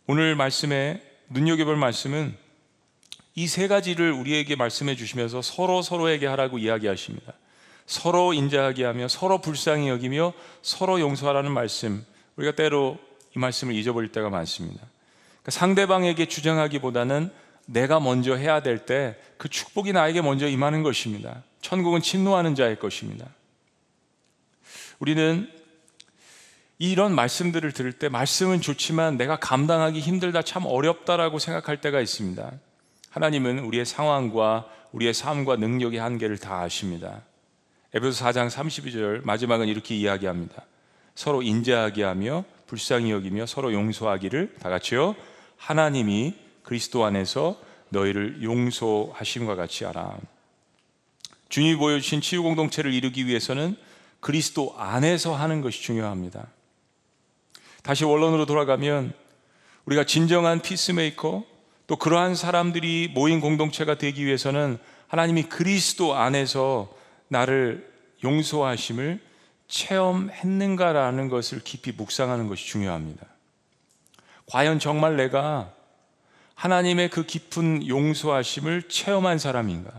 [0.09, 2.44] 오늘 말씀에 눈여겨볼 말씀은
[3.37, 7.33] 이 세 가지를 우리에게 말씀해 주시면서 서로 서로에게 하라고 이야기하십니다.
[7.87, 12.05] 서로 인자하게 하며 서로 불쌍히 여기며 서로 용서하라는 말씀.
[12.37, 12.99] 우리가 때로
[13.37, 14.81] 이 말씀을 잊어버릴 때가 많습니다.
[15.43, 17.31] 그러니까 상대방에게 주장하기보다는
[17.67, 21.43] 내가 먼저 해야 될 때 그 축복이 나에게 먼저 임하는 것입니다.
[21.61, 23.27] 천국은 침노하는 자의 것입니다.
[24.99, 25.51] 우리는
[26.79, 32.53] 이런 말씀들을 들을 때 말씀은 좋지만 내가 감당하기 힘들다 참 어렵다라고 생각할 때가 있습니다.
[33.15, 37.23] 하나님은 우리의 상황과 우리의 삶과 능력의 한계를 다 아십니다.
[37.95, 40.65] 에베소 4장 32절 마지막은 이렇게 이야기합니다.
[41.15, 45.15] 서로 인자하게 하며 불쌍히 여기며 서로 용서하기를 다 같이요.
[45.57, 47.57] 하나님이 그리스도 안에서
[47.91, 50.19] 너희를 용서하심과 같이 하라.
[51.51, 53.77] 주님이 보여주신 치유 공동체를 이루기 위해서는
[54.19, 56.49] 그리스도 안에서 하는 것이 중요합니다.
[57.85, 59.13] 다시 원론으로 돌아가면
[59.85, 61.54] 우리가 진정한 peacemaker
[61.87, 66.93] 또 그러한 사람들이 모인 공동체가 되기 위해서는 하나님이 그리스도 안에서
[67.29, 67.91] 나를
[68.23, 69.21] 용서하심을
[69.69, 73.27] 체험했는가라는 것을 깊이 묵상하는 것이 중요합니다.
[74.47, 75.73] 과연 정말 내가
[76.55, 79.91] 하나님의 그 깊은 용서하심을 체험한 사람인가?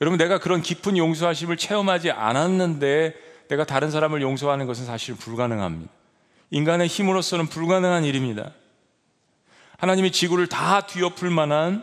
[0.00, 3.14] 여러분, 내가 그런 깊은 용서하심을 체험하지 않았는데
[3.48, 5.92] 내가 다른 사람을 용서하는 것은 사실 불가능합니다.
[6.50, 8.52] 인간의 힘으로서는 불가능한 일입니다.
[9.80, 11.82] 하나님이 지구를 다 뒤엎을 만한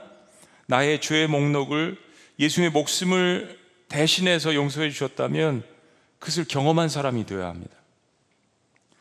[0.67, 1.97] 나의 죄의 목록을
[2.39, 3.57] 예수님의 목숨을
[3.89, 5.63] 대신해서 용서해 주셨다면
[6.19, 7.75] 그것을 경험한 사람이 되어야 합니다.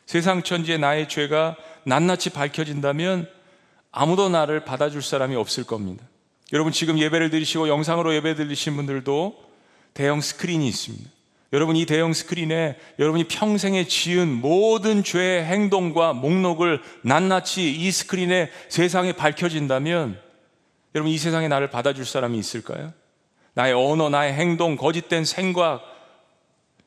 [0.06, 3.28] 세상 천지에 나의 죄가 낱낱이 밝혀진다면
[3.92, 6.02] 아무도 나를 받아줄 사람이 없을 겁니다.
[6.54, 9.44] 여러분 지금 예배를 드리시고 영상으로 예배 드리신 분들도
[9.92, 11.10] 대형 스크린이 있습니다.
[11.52, 19.12] 여러분 이 대형 스크린에 여러분이 평생에 지은 모든 죄의 행동과 목록을 낱낱이 이 스크린에 세상에
[19.12, 20.20] 밝혀진다면
[20.94, 22.92] 여러분 이 세상에 나를 받아줄 사람이 있을까요?
[23.54, 25.82] 나의 언어, 나의 행동, 거짓된 생각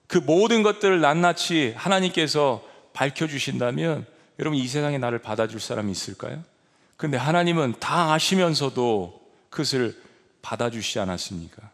[0.07, 4.05] 그 모든 것들을 낱낱이 하나님께서 밝혀주신다면
[4.39, 6.43] 여러분 이 세상에 나를 받아줄 사람이 있을까요?
[6.97, 9.95] 근데 하나님은 다 아시면서도 그것을
[10.41, 11.69] 받아주시지 않았습니까?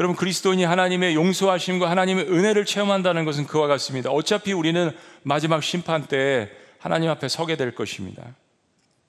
[0.00, 4.10] 여러분 그리스도인이 하나님의 용서하심과 하나님의 은혜를 체험한다는 것은 그와 같습니다.
[4.10, 8.34] 어차피 우리는 마지막 심판 때 하나님 앞에 서게 될 것입니다.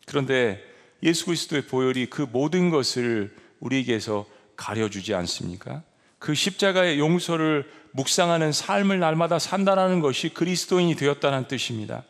[0.05, 0.61] 그런데
[1.01, 4.25] 예수 그리스도의 보혈이 그 모든 것을 우리에게서
[4.57, 5.81] 가려주지 않습니까?
[6.19, 12.03] 그 십자가의 용서를 묵상하는 삶을 날마다 산다는 것이 그리스도인이 되었다는 뜻입니다.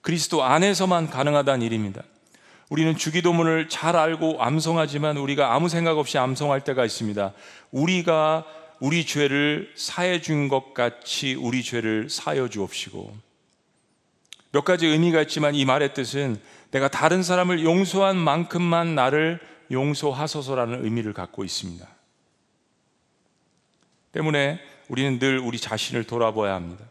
[0.00, 2.04] 그리스도 안에서만 가능하다는 일입니다.
[2.68, 7.32] 우리는 주기도문을 잘 알고 암송하지만 우리가 아무 생각 없이 암송할 때가 있습니다.
[7.70, 8.44] 우리가
[8.80, 13.16] 우리 죄를 사해 준 것 같이 우리 죄를 사여 주옵시고.
[14.52, 21.12] 몇 가지 의미가 있지만 이 말의 뜻은 내가 다른 사람을 용서한 만큼만 나를 용서하소서라는 의미를
[21.12, 21.86] 갖고 있습니다.
[24.12, 26.84] 때문에 우리는 늘 우리 자신을 돌아봐야 합니다.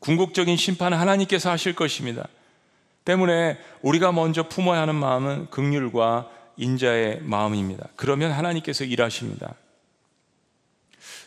[0.00, 2.28] 궁극적인 심판은 하나님께서 하실 것입니다.
[3.04, 7.88] 때문에 우리가 먼저 품어야 하는 마음은 극률과 인자의 마음입니다.
[7.96, 9.54] 그러면 하나님께서 일하십니다.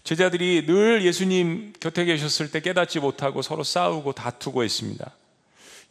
[0.03, 5.11] 제자들이 늘 예수님 곁에 계셨을 때 깨닫지 못하고 서로 싸우고 다투고 했습니다.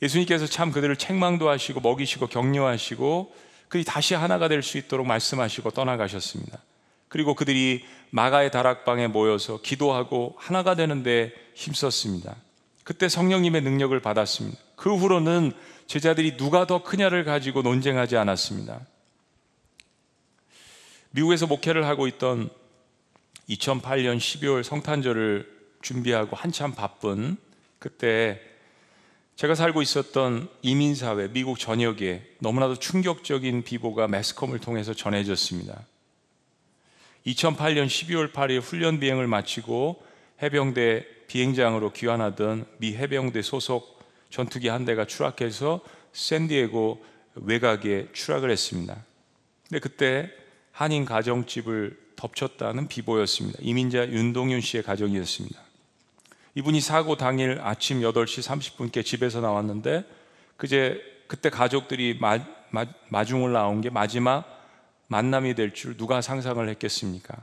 [0.02, 3.34] 예수님께서 참 그들을 책망도 하시고 먹이시고 격려하시고
[3.68, 6.58] 그들이 다시 하나가 될 수 있도록 말씀하시고 떠나가셨습니다.
[7.08, 12.36] 그리고 그들이 마가의 다락방에 모여서 기도하고 하나가 되는데 힘썼습니다.
[12.84, 14.58] 그때 성령님의 능력을 받았습니다.
[14.76, 15.52] 그 후로는
[15.86, 18.80] 제자들이 누가 더 크냐를 가지고 논쟁하지 않았습니다.
[21.10, 22.50] 미국에서 목회를 하고 있던
[23.48, 27.36] 2008년 12월 성탄절을 준비하고 한참 바쁜
[27.78, 28.40] 그때
[29.36, 35.84] 제가 살고 있었던 이민사회, 미국 전역에 너무나도 충격적인 비보가 매스컴을 통해서 전해졌습니다.
[37.26, 40.02] 2008년 12월 8일 훈련 비행을 마치고
[40.42, 43.93] 해병대 비행장으로 귀환하던 미 해병대 소속
[44.34, 45.80] 전투기 한 대가 추락해서
[46.12, 47.04] 샌디에고
[47.36, 48.96] 외곽에 추락을 했습니다.
[49.68, 50.28] 근데 그때
[50.72, 53.60] 한인 가정집을 덮쳤다는 비보였습니다.
[53.62, 55.60] 이민자 윤동윤 씨의 가정이었습니다.
[56.56, 60.02] 이분이 사고 당일 아침 8시 30분께 집에서 나왔는데
[60.56, 64.50] 그제 그때 가족들이 마, 마, 마중을 나온 게 마지막
[65.06, 67.36] 만남이 될 줄 누가 상상을 했겠습니까?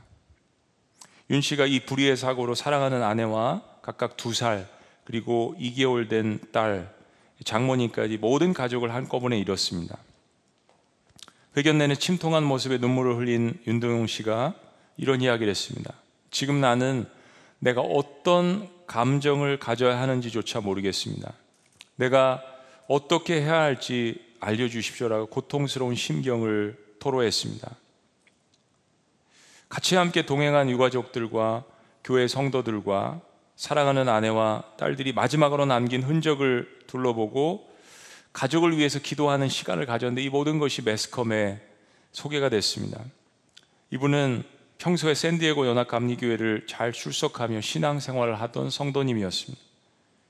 [1.30, 4.68] 윤 씨가 이 불의의 사고로 사랑하는 아내와 각각 두 살
[5.04, 6.92] 그리고 2개월 된 딸
[7.44, 9.98] 장모님까지 모든 가족을 한꺼번에 잃었습니다.
[11.56, 14.54] 회견 내내 침통한 모습에 눈물을 흘린 윤동용 씨가
[14.96, 15.92] 이런 이야기를 했습니다.
[16.30, 17.06] 지금 나는
[17.58, 21.32] 내가 어떤 감정을 가져야 하는지조차 모르겠습니다.
[21.96, 22.42] 내가
[22.88, 27.70] 어떻게 해야 할지 알려주십시오라고 고통스러운 심경을 토로했습니다.
[29.68, 31.64] 같이 함께 동행한 유가족들과
[32.04, 33.20] 교회 성도들과
[33.62, 37.70] 사랑하는 아내와 딸들이 마지막으로 남긴 흔적을 둘러보고
[38.32, 41.60] 가족을 위해서 기도하는 시간을 가졌는데 이 모든 것이 매스컴에
[42.10, 43.00] 소개가 됐습니다.
[43.90, 44.42] 이분은
[44.78, 49.62] 평소에 샌디에고 연합감리교회를 잘 출석하며 신앙생활을 하던 성도님이었습니다.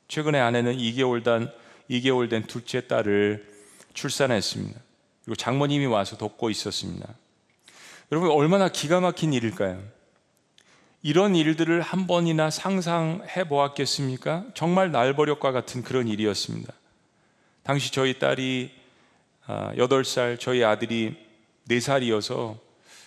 [0.08, 1.50] 최근에 아내는 2개월 단
[1.88, 3.50] 2개월 된 둘째 딸을
[3.94, 4.78] 출산했습니다.
[5.24, 7.08] 그리고 장모님이 와서 돕고 있었습니다.
[8.12, 10.01] 여러분 얼마나 기가 막힌 일일까요?
[11.02, 14.44] 이런 일들을 한 번이나 상상해 보았겠습니까?
[14.54, 16.72] 정말 날버력과 같은 그런 일이었습니다.
[17.64, 18.70] 당시 저희 딸이
[19.46, 21.16] 8살, 아, 저희 아들이
[21.68, 22.56] 4살이어서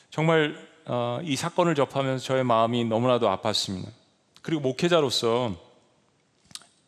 [0.10, 3.88] 정말 어, 이 사건을 접하면서 저의 마음이 너무나도 아팠습니다.
[4.42, 5.56] 그리고 목회자로서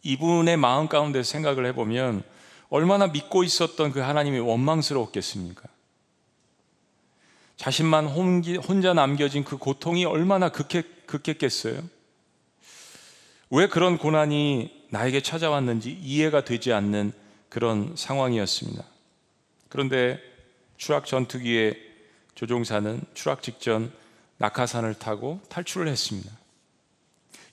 [0.03, 2.23] 이분의 마음 가운데 생각을 해보면
[2.69, 5.63] 얼마나 믿고 있었던 그 하나님이 원망스러웠겠습니까?
[7.55, 11.81] 자신만 혼자 남겨진 그 고통이 얼마나 극했, 극했겠어요?
[13.49, 17.13] 왜 그런 고난이 나에게 찾아왔는지 이해가 되지 않는
[17.49, 18.83] 그런 상황이었습니다.
[19.69, 20.19] 그런데
[20.77, 21.75] 추락 전투기에
[22.35, 23.91] 조종사는 추락 직전
[24.37, 26.31] 낙하산을 타고 탈출을 했습니다.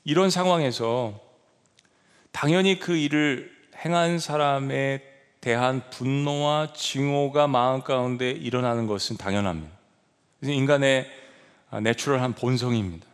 [0.04, 1.18] 이런 상황에서
[2.32, 3.50] 당연히 그 일을
[3.84, 5.02] 행한 사람에
[5.40, 9.72] 대한 분노와 증오가 마음 가운데 일어나는 것은 당연합니다.
[10.42, 11.10] 인간의
[11.82, 13.13] 내추럴한 본성입니다.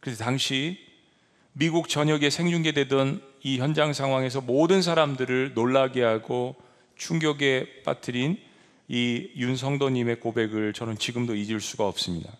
[0.00, 0.78] 그래서 당시
[1.52, 6.56] 미국 전역에 생중계되던 이 현장 상황에서 모든 사람들을 놀라게 하고
[6.96, 8.38] 충격에 빠뜨린
[8.88, 12.32] 이 윤성도님의 고백을 저는 지금도 잊을 수가 없습니다.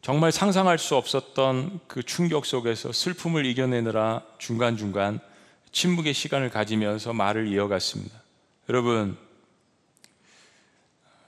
[0.00, 5.20] 정말 상상할 수 없었던 그 충격 속에서 슬픔을 이겨내느라 중간중간
[5.70, 8.22] 침묵의 시간을 가지면서 말을 이어갔습니다.
[8.68, 9.18] 여러분,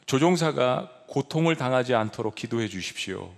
[0.06, 3.32] 조종사가 고통을 당하지 않도록 기도해 주십시오.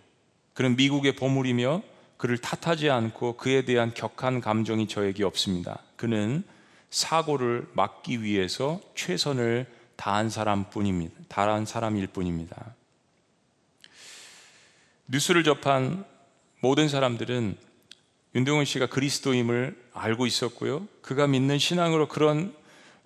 [0.54, 1.82] 그는 미국의 보물이며
[2.16, 5.80] 그를 탓하지 않고 그에 대한 격한 감정이 저에게 없습니다.
[5.96, 6.44] 그는
[6.90, 11.14] 사고를 막기 위해서 최선을 다한 사람뿐입니다.
[11.28, 12.74] 다한 사람일 뿐입니다.
[15.06, 16.04] 뉴스를 접한
[16.60, 17.56] 모든 사람들은
[18.34, 20.86] 윤동훈 씨가 그리스도임을 알고 있었고요.
[21.02, 22.54] 그가 믿는 신앙으로 그런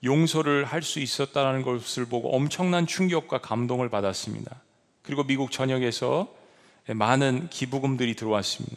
[0.04, 4.61] 용서를 할 수 있었다는 것을 보고 엄청난 충격과 감동을 받았습니다.
[5.02, 6.32] 그리고 미국 전역에서
[6.88, 8.77] 많은 기부금들이 들어왔습니다.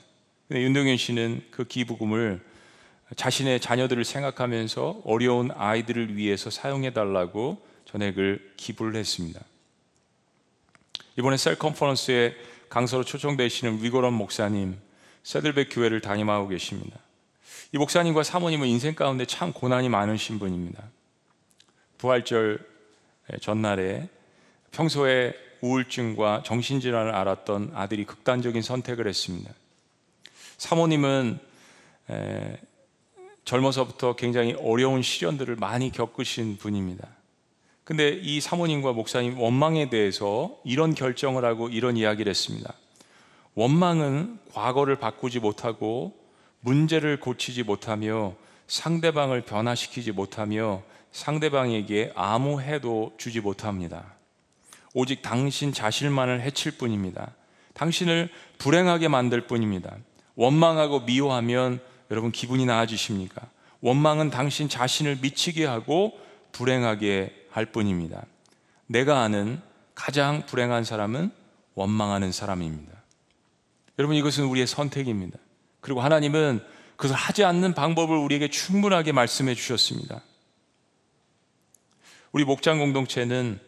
[0.52, 2.42] 윤동현 씨는 그 기부금을
[3.15, 9.42] 자신의 자녀들을 생각하면서 어려운 아이들을 위해서 사용해 달라고 전액을 기부를 했습니다.
[11.17, 12.36] 이번에 셀 컨퍼런스에
[12.69, 14.77] 강서로 초청되시는 위고런 목사님,
[15.23, 17.00] 세들백 교회를 담임하고 계십니다.
[17.71, 20.83] 이 목사님과 사모님은 인생 가운데 참 고난이 많으신 분입니다.
[21.98, 22.60] 부활절
[23.42, 24.08] 전날에
[24.71, 29.51] 평소에 우울증과 정신질환을 앓았던 아들이 극단적인 선택을 했습니다.
[30.57, 31.39] 사모님은
[33.45, 37.07] 젊어서부터 굉장히 어려운 시련들을 많이 겪으신 분입니다.
[37.83, 42.73] 근데 이 사모님과 목사님 원망에 대해서 이런 결정을 하고 이런 이야기를 했습니다.
[43.55, 46.15] 원망은 과거를 바꾸지 못하고
[46.62, 48.35] 문제를 고치지 못하며
[48.67, 54.19] 상대방을 변화시키지 못하며 상대방에게 아무 해도 주지 못합니다.
[54.94, 57.31] 오직 당신 자신만을 해칠 뿐입니다.
[57.73, 59.96] 당신을 불행하게 만들 뿐입니다.
[60.35, 61.79] 원망하고 미워하면
[62.12, 63.50] 여러분 기분이 나아지십니까?
[63.81, 66.19] 원망은 당신 자신을 미치게 하고
[66.52, 68.25] 불행하게 할 뿐입니다.
[68.87, 69.62] 내가 아는
[69.96, 71.31] 가장 불행한 사람은
[71.75, 72.92] 원망하는 사람입니다.
[74.00, 75.37] 여러분 이것은 우리의 선택입니다.
[75.81, 76.62] 그리고 하나님은
[76.96, 80.21] 그것을 하지 않는 방법을 우리에게 충분하게 말씀해 주셨습니다.
[82.31, 83.60] 우리 목장 공동체는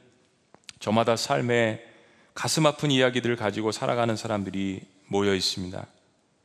[0.82, 1.86] 저마다 삶에
[2.34, 5.86] 가슴 아픈 이야기들을 가지고 살아가는 사람들이 모여 있습니다.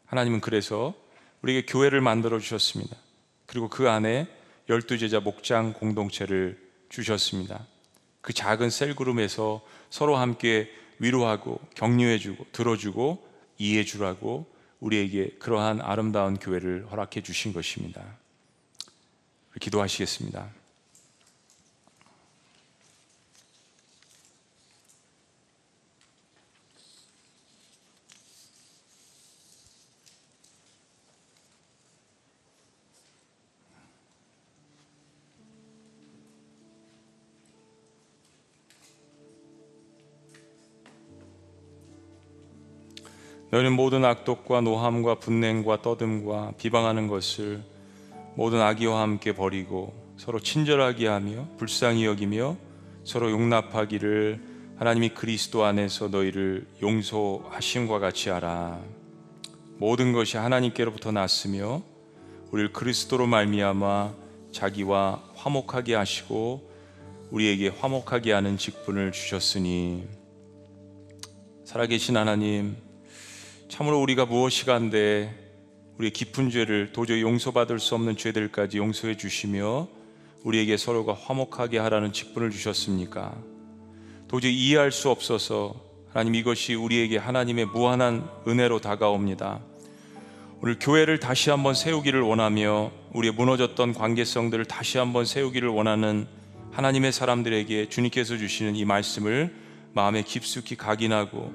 [0.04, 0.94] 하나님은 그래서
[1.42, 2.96] 우리에게 교회를 만들어 주셨습니다.
[3.46, 4.28] 그리고 그 안에
[4.68, 6.60] 열두 제자 목장 공동체를
[6.90, 7.66] 주셨습니다.
[8.20, 13.26] 그 작은 셀그룹에서 서로 함께 위로하고 격려해주고 들어주고
[13.58, 14.46] 이해해주라고
[14.80, 18.02] 우리에게 그러한 아름다운 교회를 허락해 주신 것입니다.
[19.58, 20.55] 기도하시겠습니다.
[43.50, 47.62] 너희는 모든 악독과 노함과 분냉과 떠듬과 비방하는 것을
[48.34, 52.56] 모든 악의와 함께 버리고 서로 친절하게 하며 불쌍히 여기며
[53.04, 58.80] 서로 용납하기를 하나님이 그리스도 안에서 너희를 용서하심과 같이 하라.
[59.78, 61.82] 모든 것이 하나님께로부터 났으며
[62.50, 64.12] 우리를 그리스도로 말미암아
[64.52, 66.70] 자기와 화목하게 하시고
[67.30, 70.06] 우리에게 화목하게 하는 직분을 주셨으니
[71.64, 72.76] 살아계신 하나님
[73.68, 75.34] 참으로 우리가 무엇이 간데
[75.98, 79.88] 우리의 깊은 죄를 도저히 용서받을 수 없는 죄들까지 용서해 주시며
[80.44, 83.34] 우리에게 서로가 화목하게 하라는 직분을 주셨습니까?
[84.28, 85.74] 도저히 이해할 수 없어서
[86.12, 89.60] 하나님 이것이 우리에게 하나님의 무한한 은혜로 다가옵니다.
[90.62, 96.26] 오늘 교회를 다시 한번 세우기를 원하며 우리의 무너졌던 관계성들을 다시 한번 세우기를 원하는
[96.70, 99.52] 하나님의 사람들에게 주님께서 주시는 이 말씀을
[99.92, 101.52] 마음에 깊숙이 각인하고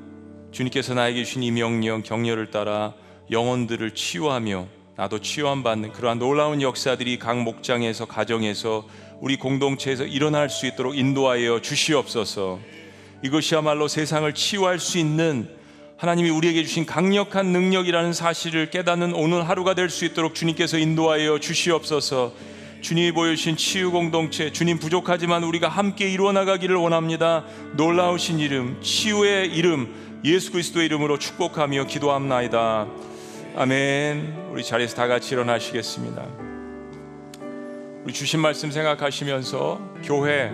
[0.51, 2.93] 주님께서 나에게 주신 이 명령 격려를 따라
[3.29, 8.85] 영혼들을 치유하며 나도 치유함 받는 그러한 놀라운 역사들이 각 목장에서 가정에서
[9.21, 12.59] 우리 공동체에서 일어날 수 있도록 인도하여 주시옵소서.
[13.23, 15.49] 이것이야말로 세상을 치유할 수 있는
[15.97, 22.33] 하나님이 우리에게 주신 강력한 능력이라는 사실을 깨닫는 오늘 하루가 될 수 있도록 주님께서 인도하여 주시옵소서.
[22.81, 27.45] 주님이 보여주신 치유 공동체, 주님 부족하지만 우리가 함께 이루어 나가기를 원합니다.
[27.75, 32.87] 놀라우신 이름, 치유의 이름, 예수 그리스도의 이름으로 축복하며 기도합나이다.
[33.55, 34.49] 아멘.
[34.51, 36.25] 우리 자리에서 다 같이 일어나시겠습니다.
[38.03, 40.51] 우리 주신 말씀 생각하시면서 교회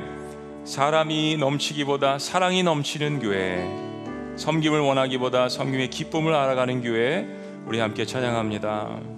[0.63, 3.67] 사람이 넘치기보다 사랑이 넘치는 교회
[4.37, 7.27] 섬김을 원하기보다 섬김의 기쁨을 알아가는 교회
[7.65, 9.16] 우리 함께 찬양합니다.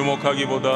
[0.00, 0.70] 주목하기보다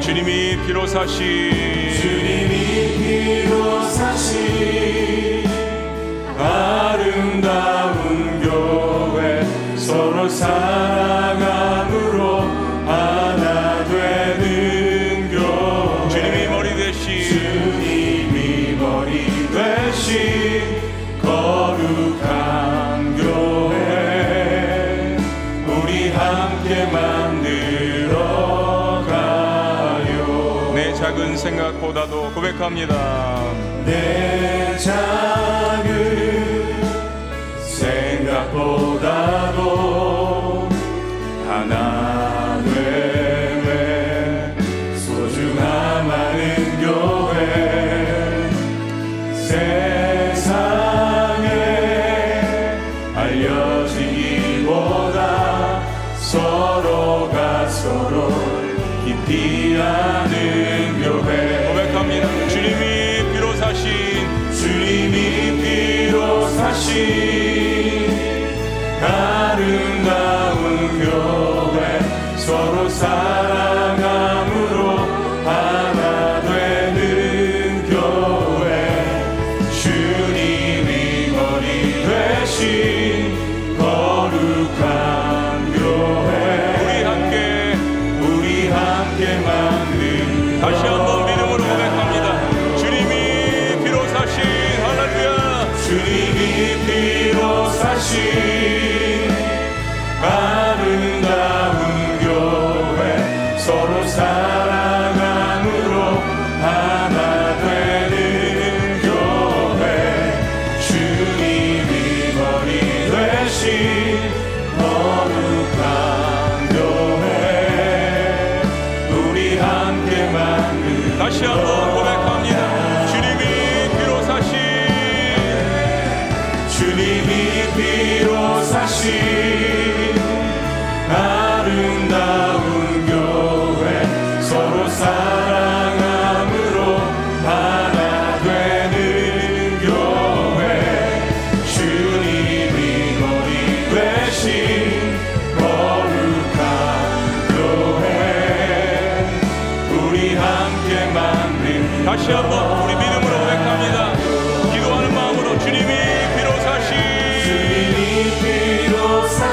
[0.00, 1.50] 주님이 피로 사시
[2.00, 5.44] 주님이 피로 사시
[6.38, 9.44] 아름다운 교회
[9.76, 11.45] 서로 사랑
[31.46, 33.40] 생각보다도 고백합니다.
[33.84, 35.15] 내작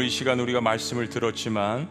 [0.00, 1.86] 오늘 이 시간 우리가 말씀을 들었지만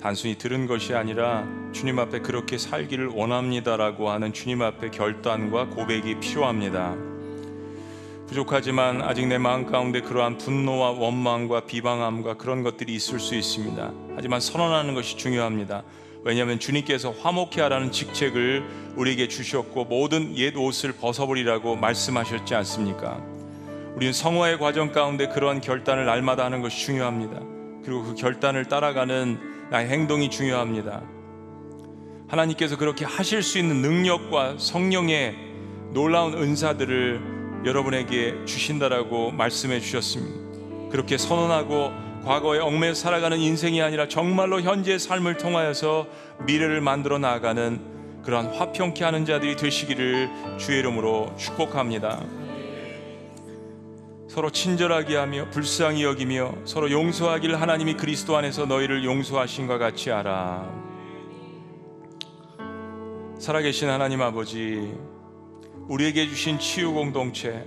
[0.00, 6.96] 단순히 들은 것이 아니라 주님 앞에 그렇게 살기를 원합니다라고 하는 주님 앞에 결단과 고백이 필요합니다.
[8.28, 13.92] 부족하지만 아직 내 마음 가운데 그러한 분노와 원망과 비방함과 그런 것들이 있을 수 있습니다.
[14.16, 15.82] 하지만 선언하는 것이 중요합니다.
[16.24, 23.39] 왜냐하면 주님께서 화목해 하라는 직책을 우리에게 주셨고 모든 옛 옷을 벗어버리라고 말씀하셨지 않습니까?
[23.96, 27.40] 우리는 성화의 과정 가운데 그러한 결단을 날마다 하는 것이 중요합니다.
[27.84, 31.02] 그리고 그 결단을 따라가는 나의 행동이 중요합니다.
[32.28, 35.34] 하나님께서 그렇게 하실 수 있는 능력과 성령의
[35.92, 40.90] 놀라운 은사들을 여러분에게 주신다라고 말씀해 주셨습니다.
[40.90, 41.92] 그렇게 선언하고
[42.24, 46.06] 과거에 얽매여 살아가는 인생이 아니라 정말로 현재의 삶을 통하여서
[46.46, 47.80] 미래를 만들어 나아가는
[48.22, 50.28] 그러한 화평케 하는 자들이 되시기를
[50.58, 52.20] 주의 이름으로 축복합니다.
[54.30, 60.70] 서로 친절하게 하며 불쌍히 여기며 서로 용서하길 하나님이 그리스도 안에서 너희를 용서하신과 같이 알아.
[63.40, 64.94] 살아계신 하나님 아버지,
[65.88, 67.66] 우리에게 주신 치유 공동체,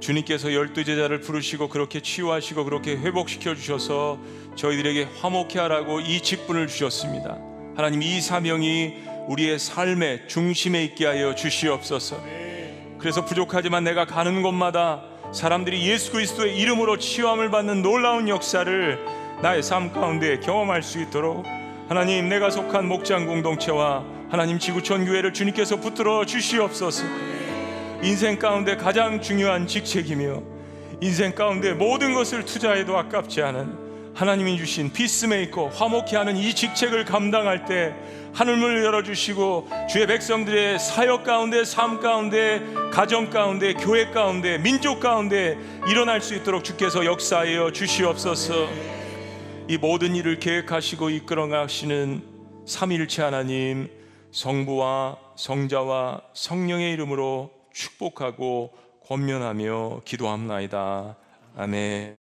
[0.00, 4.18] 주님께서 열두 제자를 부르시고 그렇게 치유하시고 그렇게 회복시켜 주셔서
[4.56, 7.38] 저희들에게 화목해 하라고 이 직분을 주셨습니다.
[7.76, 8.94] 하나님 이 사명이
[9.28, 12.20] 우리의 삶의 중심에 있게 하여 주시옵소서.
[12.98, 18.98] 그래서 부족하지만 내가 가는 곳마다 사람들이 예수 그리스도의 이름으로 치유함을 받는 놀라운 역사를
[19.40, 21.46] 나의 삶 가운데 경험할 수 있도록
[21.88, 27.04] 하나님 내가 속한 목장 공동체와 하나님 지구촌 교회를 주님께서 붙들어 주시옵소서.
[28.02, 30.42] 인생 가운데 가장 중요한 직책이며
[31.00, 33.81] 인생 가운데 모든 것을 투자해도 아깝지 않은
[34.14, 37.94] 하나님이 주신 피스메이커 화목케 하는 이 직책을 감당할 때
[38.34, 45.58] 하늘문을 열어주시고 주의 백성들의 사역 가운데 삶 가운데 가정 가운데 교회 가운데 민족 가운데
[45.88, 48.68] 일어날 수 있도록 주께서 역사하여 주시옵소서.
[49.68, 52.22] 이 모든 일을 계획하시고 이끌어 가시는
[52.66, 53.88] 삼위일체 하나님
[54.30, 58.72] 성부와 성자와 성령의 이름으로 축복하고
[59.06, 61.16] 권면하며 기도합나이다.
[61.56, 62.21] 아멘